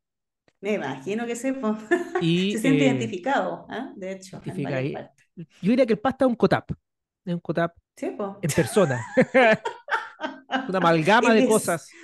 Me 0.62 0.74
imagino 0.74 1.26
que 1.26 1.36
sí, 1.36 1.52
po. 1.54 1.78
y 2.20 2.52
Se 2.52 2.60
siente 2.60 2.86
eh, 2.86 2.86
identificado, 2.86 3.66
¿ah? 3.70 3.94
De 3.96 4.12
hecho, 4.14 4.38
en 4.38 4.44
identifica 4.44 4.82
partes. 4.92 5.26
Yo 5.62 5.72
diría 5.72 5.86
que 5.86 5.94
el 5.94 6.00
pasta 6.00 6.26
es 6.26 6.30
un 6.30 6.36
cotap, 6.36 6.72
es 7.26 7.34
un 7.34 7.40
cotap 7.40 7.76
Sí, 7.98 8.12
en 8.42 8.52
persona, 8.52 9.06
una 10.68 10.78
amalgama 10.80 11.34
Él 11.34 11.34
de 11.34 11.44
es, 11.44 11.46
cosas. 11.46 11.98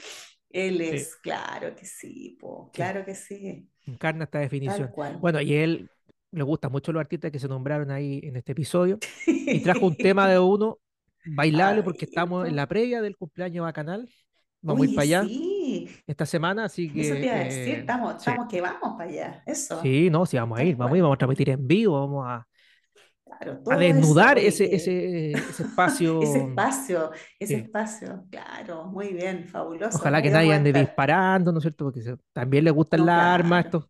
él 0.49 0.81
Sí, 0.81 0.95
es, 0.95 1.15
claro 1.17 1.75
que 1.75 1.85
sí, 1.85 2.37
po. 2.39 2.71
sí, 2.73 2.91
Claro 2.91 3.05
que 3.05 3.15
sí, 3.15 3.69
encarna 3.85 4.25
esta 4.25 4.39
definición. 4.39 4.95
Bueno, 5.21 5.41
y 5.41 5.55
él 5.55 5.91
le 6.31 6.43
gustan 6.43 6.71
mucho 6.71 6.91
los 6.91 7.01
artistas 7.01 7.31
que 7.31 7.39
se 7.39 7.47
nombraron 7.47 7.91
ahí 7.91 8.21
en 8.23 8.35
este 8.37 8.53
episodio, 8.53 9.01
y 9.51 9.59
trajo 9.61 9.85
un 9.87 9.97
tema 9.97 10.27
de 10.29 10.39
uno 10.39 10.79
bailable 11.23 11.83
porque 11.83 12.05
estamos 12.05 12.47
en 12.47 12.55
la 12.55 12.67
previa 12.67 13.01
del 13.01 13.17
cumpleaños 13.17 13.63
bacanal. 13.65 14.09
Vamos 14.61 14.83
a 14.83 14.85
ir 14.87 14.93
para 14.93 15.03
allá 15.03 15.33
sí, 15.33 15.89
esta 16.07 16.25
semana, 16.27 16.65
así 16.65 16.91
eso 16.95 17.17
te 17.17 17.25
que 17.25 17.27
iba 17.27 17.35
a 17.37 17.39
decir, 17.39 17.79
eh, 17.79 17.79
estamos, 17.79 18.15
sí, 18.17 18.31
estamos 18.31 18.47
que 18.49 18.61
vamos 18.61 18.93
para 18.97 19.09
allá, 19.09 19.43
eso, 19.45 19.97
sí, 19.97 20.09
no, 20.09 20.25
sí, 20.25 20.37
vamos 20.37 20.59
a 20.59 20.63
ir, 20.63 20.75
vamos 20.75 20.95
a 20.95 20.97
ir, 20.97 21.03
vamos 21.03 21.15
a 21.15 21.17
transmitir 21.19 21.49
en 21.49 21.67
vivo, 21.67 21.99
vamos 21.99 22.25
a, 22.27 22.47
Claro, 23.23 23.61
a 23.69 23.77
desnudar 23.77 24.37
ese, 24.39 24.73
que 24.73 24.75
ese, 24.75 25.43
ese 25.47 25.63
ese 26.19 26.39
espacio. 26.43 26.47
espacio, 26.47 27.11
ese 27.39 27.57
sí. 27.57 27.59
espacio, 27.59 28.25
claro, 28.29 28.85
muy 28.85 29.13
bien, 29.13 29.47
fabuloso, 29.47 30.03
Ojalá 30.03 30.21
que 30.21 30.31
nadie 30.31 30.53
ande 30.53 30.71
disparando, 30.73 31.51
¿no 31.51 31.57
es 31.59 31.63
cierto? 31.63 31.85
Porque 31.85 32.01
se- 32.01 32.17
también 32.33 32.63
les 32.63 32.73
gustan 32.73 33.05
No, 33.05 33.05
las 33.05 33.17
armas, 33.33 33.61
claro. 33.61 33.65
estos. 33.65 33.87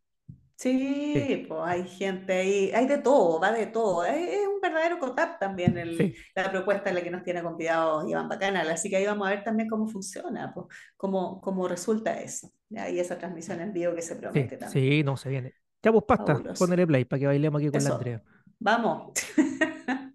Sí, 0.62 1.14
Sí, 1.14 1.46
pues 1.48 1.60
hay 1.66 1.88
gente 1.88 2.34
ahí, 2.34 2.72
hay 2.72 2.86
de 2.88 3.00
todo, 3.00 3.40
va 3.40 3.52
de 3.52 3.66
todo. 3.66 4.06
Es, 4.06 4.48
un 4.48 4.62
verdadero 4.62 5.00
COTAP 5.00 5.40
también 5.40 5.76
el- 5.78 5.98
sí, 5.98 6.16
la 6.36 6.52
propuesta 6.52 6.90
en 6.90 6.96
la 6.96 7.02
que 7.02 7.10
nos 7.10 7.24
tiene 7.24 7.42
convidados 7.42 8.08
Iván 8.08 8.30
Bacanal. 8.30 8.70
Así 8.70 8.88
que 8.90 8.98
ahí 8.98 9.06
vamos 9.08 9.28
a 9.28 9.32
ver 9.32 9.44
también 9.44 9.68
cómo 9.68 9.88
funciona, 9.88 10.54
pues, 10.54 10.68
cómo, 10.98 11.42
cómo 11.42 11.68
resulta 11.68 12.20
eso. 12.22 12.52
Y 12.70 13.00
esa 13.00 13.18
transmisión 13.18 13.60
en 13.60 13.74
vivo 13.74 13.96
que 13.96 14.02
se 14.04 14.16
sí, 14.16 14.20
promete 14.22 14.58
también. 14.58 14.92
sí, 14.92 15.04
no 15.04 15.18
se 15.18 15.30
viene. 15.30 15.54
Ya 15.82 15.92
pues 15.92 16.04
pasta, 16.08 16.34
Fabuloso. 16.34 16.60
ponele 16.60 16.86
play 16.86 17.06
para 17.06 17.20
que 17.20 17.26
bailemos 17.28 17.60
aquí 17.60 17.72
con 17.72 17.84
la 17.84 17.90
Andrea. 17.90 18.24
Vamos. 18.60 19.14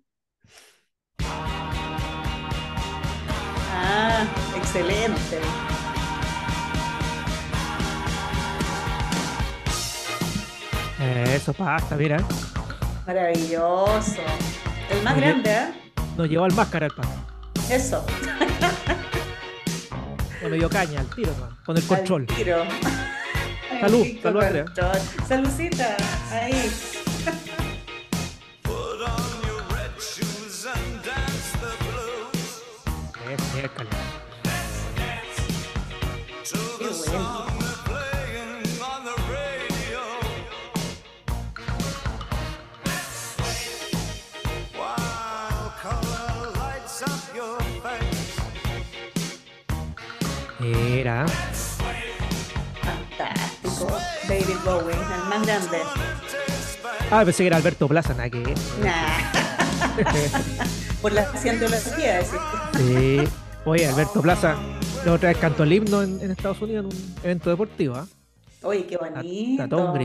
Ah, 3.78 4.26
excelente. 4.56 5.75
Eso, 11.06 11.52
pasta, 11.52 11.96
mira. 11.96 12.18
Maravilloso. 13.06 14.16
El 14.90 15.02
más 15.02 15.14
Nos, 15.14 15.22
grande, 15.22 15.50
¿eh? 15.50 15.92
nos 16.16 16.28
llevó 16.28 16.44
al 16.44 16.52
máscara 16.52 16.86
el 16.86 16.92
pasta. 16.92 17.14
Eso, 17.70 18.04
No 20.42 20.48
me 20.48 20.56
dio 20.56 20.68
caña 20.68 21.00
al 21.00 21.06
tiro, 21.10 21.32
man, 21.40 21.56
con 21.64 21.76
el 21.76 21.82
al 21.82 21.88
control. 21.88 22.26
tiro. 22.26 22.64
Salud, 23.80 24.06
salud, 24.22 24.42
Andrea. 24.42 24.64
Saludcita, 25.26 25.96
ahí. 26.32 26.52
Put 28.62 29.00
on 29.02 29.36
Mira. 50.88 51.26
Fantástico. 52.80 53.88
David 54.28 54.56
Bowie, 54.64 54.94
el 54.94 55.28
más 55.28 55.44
grande. 55.46 55.78
Ah, 57.10 57.24
pensé 57.24 57.42
que 57.42 57.46
era 57.48 57.56
Alberto 57.56 57.88
Plaza, 57.88 58.14
nada 58.14 58.30
que. 58.30 58.38
Nah. 58.38 59.32
Por 61.02 61.12
la 61.12 61.24
cientología, 61.36 62.14
decís. 62.18 62.38
Sí. 62.76 63.18
Oye, 63.64 63.86
Alberto 63.88 64.22
Plaza, 64.22 64.54
la 65.04 65.12
otra 65.14 65.30
vez 65.30 65.38
cantó 65.38 65.64
el 65.64 65.72
himno 65.72 66.02
en, 66.02 66.20
en 66.20 66.30
Estados 66.30 66.62
Unidos 66.62 66.86
en 66.86 66.98
un 67.00 67.14
evento 67.24 67.50
deportivo, 67.50 67.96
¿ah? 67.96 68.06
Oye, 68.62 68.86
qué 68.86 68.96
bonito, 68.96 69.22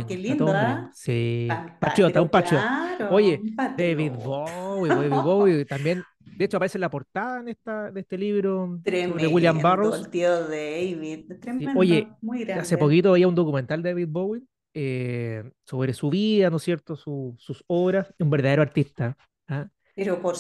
qué 0.07 0.17
lindo, 0.17 0.45
gringo. 0.47 0.89
Sí. 0.93 1.47
Patriota, 1.79 2.21
un 2.21 2.29
patriota. 2.29 2.95
claro, 2.97 3.15
Oye, 3.15 3.39
David. 3.77 4.11
Bowie, 4.13 4.89
David 4.89 5.09
Bowie, 5.09 5.65
también, 5.65 6.03
de 6.37 6.45
hecho 6.45 6.57
aparece 6.57 6.77
en 6.77 6.81
la 6.81 6.89
portada 6.89 7.39
en 7.41 7.49
esta, 7.49 7.91
de 7.91 7.99
este 8.01 8.17
libro 8.17 8.79
sobre 8.83 9.27
William 9.27 9.61
Burroughs. 9.61 9.99
el 9.99 10.09
tío 10.09 10.47
David. 10.47 11.25
Sí, 11.27 11.39
Tremendo, 11.39 11.79
Oye, 11.79 12.07
muy 12.21 12.43
hace 12.51 12.77
poquito 12.77 13.11
veía 13.11 13.27
un 13.27 13.35
documental 13.35 13.81
de 13.83 13.89
David 13.89 14.07
Bowie 14.09 14.43
eh, 14.73 15.43
sobre 15.65 15.93
su 15.93 16.09
vida, 16.09 16.49
¿no 16.49 16.57
es 16.57 16.63
cierto? 16.63 16.95
Su- 16.95 17.35
sus 17.37 17.63
obras, 17.67 18.13
un 18.19 18.29
verdadero 18.29 18.61
artista. 18.61 19.17
¿ah? 19.47 19.67
Pero 19.93 20.21
por 20.21 20.35
Eh, 20.35 20.37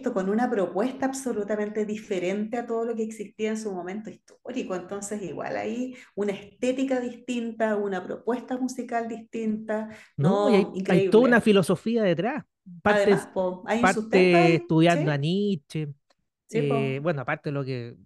supuesto, 0.00 0.14
con 0.14 0.30
una 0.30 0.50
propuesta 0.50 1.06
absolutamente 1.06 1.84
diferente 1.84 2.56
a 2.56 2.66
todo 2.66 2.86
lo 2.86 2.96
que 2.96 3.02
existía 3.02 3.50
en 3.50 3.58
su 3.58 3.70
momento 3.72 4.08
histórico. 4.10 4.74
Entonces, 4.74 5.22
igual 5.22 5.56
ahí 5.56 5.94
una 6.14 6.32
estética 6.32 6.98
distinta, 6.98 7.76
una 7.76 8.02
propuesta 8.02 8.56
musical 8.56 9.06
distinta. 9.06 9.90
no, 10.16 10.46
hay, 10.88 11.10
toda 11.10 11.28
una 11.28 11.40
filosofía 11.42 12.02
detrás. 12.02 12.44
Parte, 12.82 13.02
Además, 13.02 13.28
po, 13.32 13.62
parte 13.62 14.54
estudiando 14.56 15.10
a 15.10 15.14
¿sí? 15.14 15.20
Nietzsche, 15.20 15.88
Sí, 16.48 16.58
eh, 16.60 17.00
bueno, 17.02 17.22
aparte 17.22 17.50
de 17.50 17.52
lo 17.52 17.64
que 17.64 17.96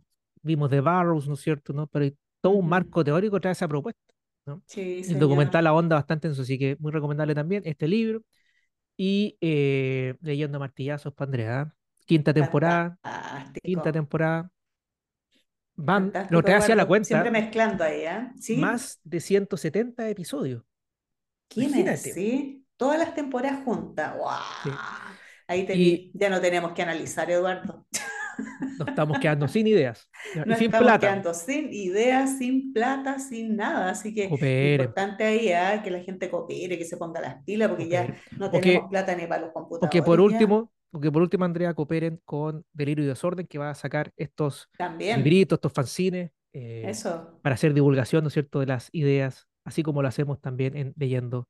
vimos 0.42 0.70
de 0.70 0.80
Burroughs, 0.80 1.28
¿no 1.28 1.34
es 1.34 1.40
cierto? 1.40 1.72
¿no? 1.72 1.86
Pero 1.86 2.04
hay 2.04 2.16
todo 2.40 2.54
un 2.54 2.68
marco 2.68 3.04
teórico 3.04 3.40
tras 3.40 3.58
esa 3.58 3.68
propuesta. 3.68 4.00
¿no? 4.46 4.62
Sí, 4.66 5.02
El 5.08 5.18
documental 5.18 5.66
ahonda 5.66 5.96
bastante 5.96 6.26
en 6.26 6.32
eso, 6.32 6.42
así 6.42 6.58
que 6.58 6.76
muy 6.80 6.90
recomendable 6.90 7.34
también 7.34 7.62
este 7.64 7.86
libro. 7.86 8.22
Y 8.96 9.36
eh, 9.40 10.14
Leyendo 10.20 10.58
Martillazos 10.58 11.12
para 11.14 11.28
Andrea. 11.28 11.74
Quinta 12.04 12.34
temporada, 12.34 12.98
quinta 13.62 13.92
temporada. 13.92 14.50
Van, 15.76 16.12
lo 16.30 16.42
trae 16.42 16.56
hacia 16.56 16.74
la 16.74 16.82
Eduardo. 16.82 17.04
Siempre 17.04 17.30
cuenta, 17.30 17.40
mezclando 17.40 17.84
ahí, 17.84 18.02
¿eh? 18.02 18.32
¿Sí? 18.40 18.56
más 18.56 19.00
de 19.04 19.20
170 19.20 20.08
episodios. 20.08 20.64
¿Qué 21.48 21.60
me 21.60 21.66
Imagínate. 21.66 22.14
decís? 22.14 22.61
Todas 22.82 22.98
las 22.98 23.14
temporadas 23.14 23.62
juntas. 23.64 24.14
Sí. 24.64 24.70
Ahí 25.46 25.66
Y 25.72 26.10
ya 26.14 26.28
no 26.28 26.40
tenemos 26.40 26.72
que 26.72 26.82
analizar, 26.82 27.30
Eduardo. 27.30 27.86
nos 28.78 28.88
estamos 28.88 29.20
quedando 29.20 29.46
sin 29.46 29.68
ideas 29.68 30.08
y 30.34 30.38
Nos 30.38 30.58
sin 30.58 30.66
estamos 30.66 30.86
plata. 30.86 31.06
quedando 31.06 31.32
sin 31.32 31.72
ideas, 31.72 32.38
sin 32.38 32.72
plata, 32.72 33.20
sin 33.20 33.54
nada. 33.54 33.90
Así 33.90 34.12
que 34.12 34.28
Cooperen, 34.28 34.80
importante 34.80 35.22
ahí 35.22 35.52
¿ah? 35.52 35.80
que 35.80 35.92
la 35.92 36.00
gente 36.00 36.28
coopere, 36.28 36.76
que 36.76 36.84
se 36.84 36.96
ponga 36.96 37.20
las 37.20 37.44
pilas, 37.44 37.68
porque 37.68 37.86
ya 37.86 38.16
no 38.36 38.50
que, 38.50 38.58
tenemos 38.58 38.90
plata 38.90 39.14
ni 39.14 39.28
para 39.28 39.42
los 39.42 39.50
o 39.54 39.68
que 39.88 40.02
por 40.02 40.18
computadores 40.18 40.18
último, 40.18 40.72
o 40.90 40.98
que 41.00 41.12
por 41.12 41.22
último, 41.22 41.44
Andrea, 41.44 41.74
cooperen 41.74 42.20
con 42.24 42.64
Delirio 42.72 43.04
y 43.04 43.08
Desorden, 43.08 43.46
que 43.46 43.58
va 43.58 43.70
a 43.70 43.74
sacar 43.76 44.12
estos 44.16 44.68
También, 44.76 45.18
libritos, 45.18 45.58
estos 45.58 45.72
fanzines, 45.72 46.32
eh, 46.52 46.84
eso. 46.88 47.38
para 47.42 47.54
hacer 47.54 47.74
divulgación, 47.74 48.24
¿no 48.24 48.28
es 48.28 48.34
cierto?, 48.34 48.58
de 48.58 48.66
las 48.66 48.88
ideas, 48.90 49.46
así 49.64 49.84
como 49.84 50.02
lo 50.02 50.08
hacemos 50.08 50.40
también 50.40 50.76
en 50.76 50.94
Leyendo 50.96 51.48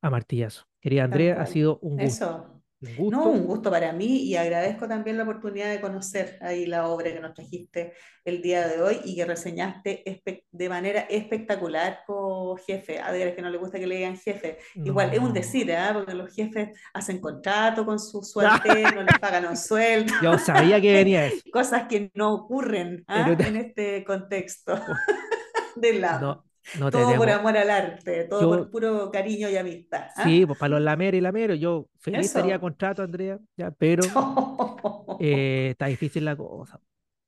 a 0.00 0.10
Martillazo. 0.10 0.67
Querida 0.80 1.04
Andrea, 1.04 1.40
ha 1.40 1.46
sido 1.46 1.78
un 1.80 1.96
gusto. 1.98 2.04
Eso. 2.04 2.54
Un 2.80 2.94
gusto. 2.96 3.16
No, 3.16 3.30
un 3.30 3.44
gusto 3.44 3.72
para 3.72 3.92
mí 3.92 4.22
y 4.22 4.36
agradezco 4.36 4.86
también 4.86 5.16
la 5.16 5.24
oportunidad 5.24 5.68
de 5.68 5.80
conocer 5.80 6.38
ahí 6.40 6.64
la 6.64 6.86
obra 6.86 7.12
que 7.12 7.18
nos 7.18 7.34
trajiste 7.34 7.92
el 8.24 8.40
día 8.40 8.68
de 8.68 8.80
hoy 8.80 9.00
y 9.04 9.16
que 9.16 9.24
reseñaste 9.24 10.04
de 10.52 10.68
manera 10.68 11.00
espectacular, 11.00 12.02
co- 12.06 12.56
jefe. 12.64 13.00
A 13.00 13.10
ver, 13.10 13.26
es 13.28 13.34
que 13.34 13.42
no 13.42 13.50
le 13.50 13.58
gusta 13.58 13.80
que 13.80 13.86
le 13.88 13.96
digan 13.96 14.16
jefe. 14.16 14.58
Igual 14.76 15.12
es 15.12 15.18
un 15.18 15.26
No. 15.28 15.32
decir, 15.32 15.72
¿ah? 15.72 15.90
Porque 15.92 16.14
los 16.14 16.32
jefes 16.32 16.68
hacen 16.94 17.20
contrato 17.20 17.84
con 17.84 17.98
su 17.98 18.22
sueltero, 18.22 19.02
les 19.02 19.18
pagan 19.18 19.46
un 19.46 19.56
sueldo, 19.56 20.14
Yo 20.22 20.38
sabía 20.38 20.80
que 20.80 20.92
venía 20.92 21.26
eso. 21.26 21.42
cosas 21.52 21.88
que 21.88 22.12
no 22.14 22.32
ocurren 22.32 23.02
¿ah? 23.08 23.24
Pero 23.36 23.48
en 23.48 23.56
este 23.56 24.04
contexto 24.04 24.78
del 25.74 26.00
lado. 26.00 26.20
No, 26.20 26.44
no 26.78 26.90
Todo 26.90 27.14
por 27.16 27.30
amor 27.30 27.56
al 27.56 27.70
arte, 27.70 28.24
todo 28.24 28.40
Yo- 28.40 28.48
por 28.50 28.70
puro 28.70 29.10
cariño 29.10 29.48
y 29.48 29.56
amistad. 29.56 30.08
¿ah? 30.16 30.24
Sí, 30.24 30.44
pues 30.46 30.58
para 30.58 30.70
los 30.70 30.80
lameros 30.82 31.18
y 31.18 31.20
lameros, 31.20 31.58
yo 31.58 31.88
feliz 31.98 32.20
Eso. 32.26 32.38
estaría 32.38 32.58
contrato, 32.58 33.02
Andrea, 33.02 33.38
ya, 33.56 33.70
pero 33.70 34.02
eh, 35.20 35.68
está 35.70 35.86
difícil 35.86 36.24
la 36.24 36.36
cosa. 36.36 36.80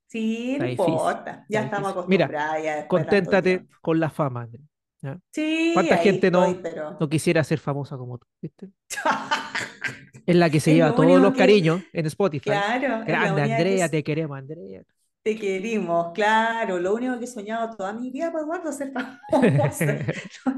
Sí, 0.07 0.57
no 0.59 0.67
importa, 0.67 1.45
ya 1.47 1.63
estamos 1.63 1.93
difícil. 1.95 2.09
Mira, 2.09 2.85
Conténtate 2.87 3.65
con 3.81 3.99
la 3.99 4.09
fama, 4.09 4.41
Andrea. 4.43 4.65
¿ya? 5.01 5.17
Sí, 5.31 5.71
¿Cuánta 5.73 5.97
gente 5.97 6.29
no- 6.29 6.45
estoy, 6.45 6.61
pero... 6.61 6.97
No 6.99 7.09
quisiera 7.09 7.43
ser 7.43 7.59
famosa 7.59 7.97
como 7.97 8.17
tú, 8.17 8.27
¿viste? 8.41 8.69
Es 10.25 10.35
la 10.35 10.49
que 10.51 10.59
se 10.59 10.69
Es 10.71 10.75
lleva 10.77 10.93
todos 10.93 11.19
los 11.19 11.31
que- 11.33 11.37
cariños 11.39 11.81
en 11.93 12.05
Spotify. 12.05 12.51
Claro, 12.51 13.03
Grande, 13.05 13.43
que 13.43 13.53
Andrea, 13.53 13.89
te 13.89 14.03
queremos, 14.03 14.37
Andrea. 14.37 14.83
Te 15.23 15.35
queremos, 15.35 16.13
claro, 16.13 16.79
lo 16.79 16.95
único 16.95 17.19
que 17.19 17.25
he 17.25 17.27
soñado 17.27 17.75
toda 17.75 17.93
mi 17.93 18.09
vida, 18.09 18.31
pues 18.31 18.43
Eduardo, 18.43 18.71
ser 18.71 18.91
famosa. 18.91 19.97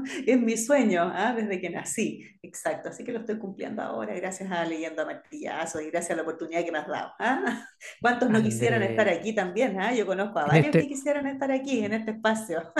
Es 0.26 0.40
mi 0.40 0.56
sueño, 0.56 1.10
¿ah? 1.14 1.34
Desde 1.34 1.60
que 1.60 1.68
nací, 1.68 2.24
exacto, 2.42 2.88
así 2.88 3.04
que 3.04 3.12
lo 3.12 3.20
estoy 3.20 3.38
cumpliendo 3.38 3.82
ahora 3.82 4.14
gracias 4.14 4.50
a 4.50 4.64
Leyendo 4.64 5.02
a 5.02 5.06
Martillazo 5.06 5.80
y 5.80 5.90
gracias 5.90 6.12
a 6.12 6.16
la 6.16 6.22
oportunidad 6.22 6.64
que 6.64 6.72
me 6.72 6.78
has 6.78 6.88
dado. 6.88 7.12
¿ah? 7.18 7.66
¿Cuántos 8.00 8.30
no 8.30 8.42
quisieran 8.42 8.82
estar 8.82 9.08
aquí 9.08 9.34
también? 9.34 9.78
¿ah? 9.80 9.94
Yo 9.94 10.06
conozco 10.06 10.38
a 10.38 10.46
varios 10.46 10.66
este- 10.66 10.80
que 10.80 10.88
quisieran 10.88 11.26
estar 11.26 11.50
aquí, 11.52 11.84
en 11.84 11.92
este 11.92 12.12
espacio. 12.12 12.72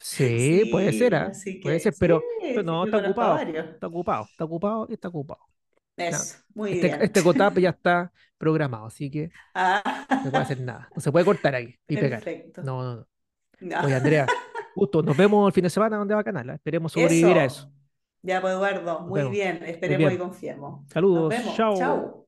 Sí, 0.00 0.68
puede 0.70 0.92
ser, 0.92 1.14
¿ah? 1.14 1.28
así 1.30 1.60
Puede 1.62 1.76
que 1.76 1.82
ser, 1.82 1.94
pero, 1.98 2.20
sí, 2.20 2.48
pero 2.48 2.60
sí, 2.60 2.66
no, 2.66 2.84
está 2.84 2.98
ocupado. 2.98 3.38
Está 3.38 3.86
ocupado, 3.86 4.26
está 4.30 4.44
ocupado 4.44 4.86
y 4.88 4.92
está 4.94 5.08
ocupado. 5.08 5.53
Eso, 5.96 6.36
muy 6.54 6.72
Este, 6.72 6.86
bien. 6.88 7.02
este 7.02 7.22
cotap 7.22 7.58
ya 7.58 7.70
está 7.76 8.12
programado, 8.38 8.86
así 8.86 9.10
que 9.10 9.30
Ah, 9.54 10.06
no 10.10 10.22
se 10.24 10.30
puede 10.30 10.42
hacer 10.42 10.60
nada. 10.60 10.88
No 10.94 11.00
se 11.00 11.12
puede 11.12 11.24
cortar 11.24 11.54
y 11.60 11.78
pegar. 11.86 12.22
perfecto. 12.22 12.62
No, 12.62 12.82
no, 12.82 12.96
no. 12.96 13.06
No. 13.60 13.80
Oye, 13.84 13.94
Andrea, 13.94 14.26
justo, 14.74 15.02
nos 15.02 15.16
vemos 15.16 15.46
el 15.46 15.52
fin 15.52 15.64
de 15.64 15.70
semana 15.70 15.96
donde 15.96 16.14
va 16.14 16.20
a 16.20 16.24
Canal. 16.24 16.50
¿ah? 16.50 16.54
Esperemos 16.54 16.92
sobrevivir 16.92 17.38
a 17.38 17.44
eso. 17.44 17.70
Ya 18.22 18.40
pues, 18.40 18.54
Eduardo, 18.54 19.00
muy 19.02 19.22
bien. 19.30 19.62
Esperemos 19.64 19.98
bien. 20.10 20.12
y 20.14 20.18
confiemos. 20.18 20.88
Saludos, 20.90 21.34
chao. 21.56 21.76
Chao. 21.76 22.24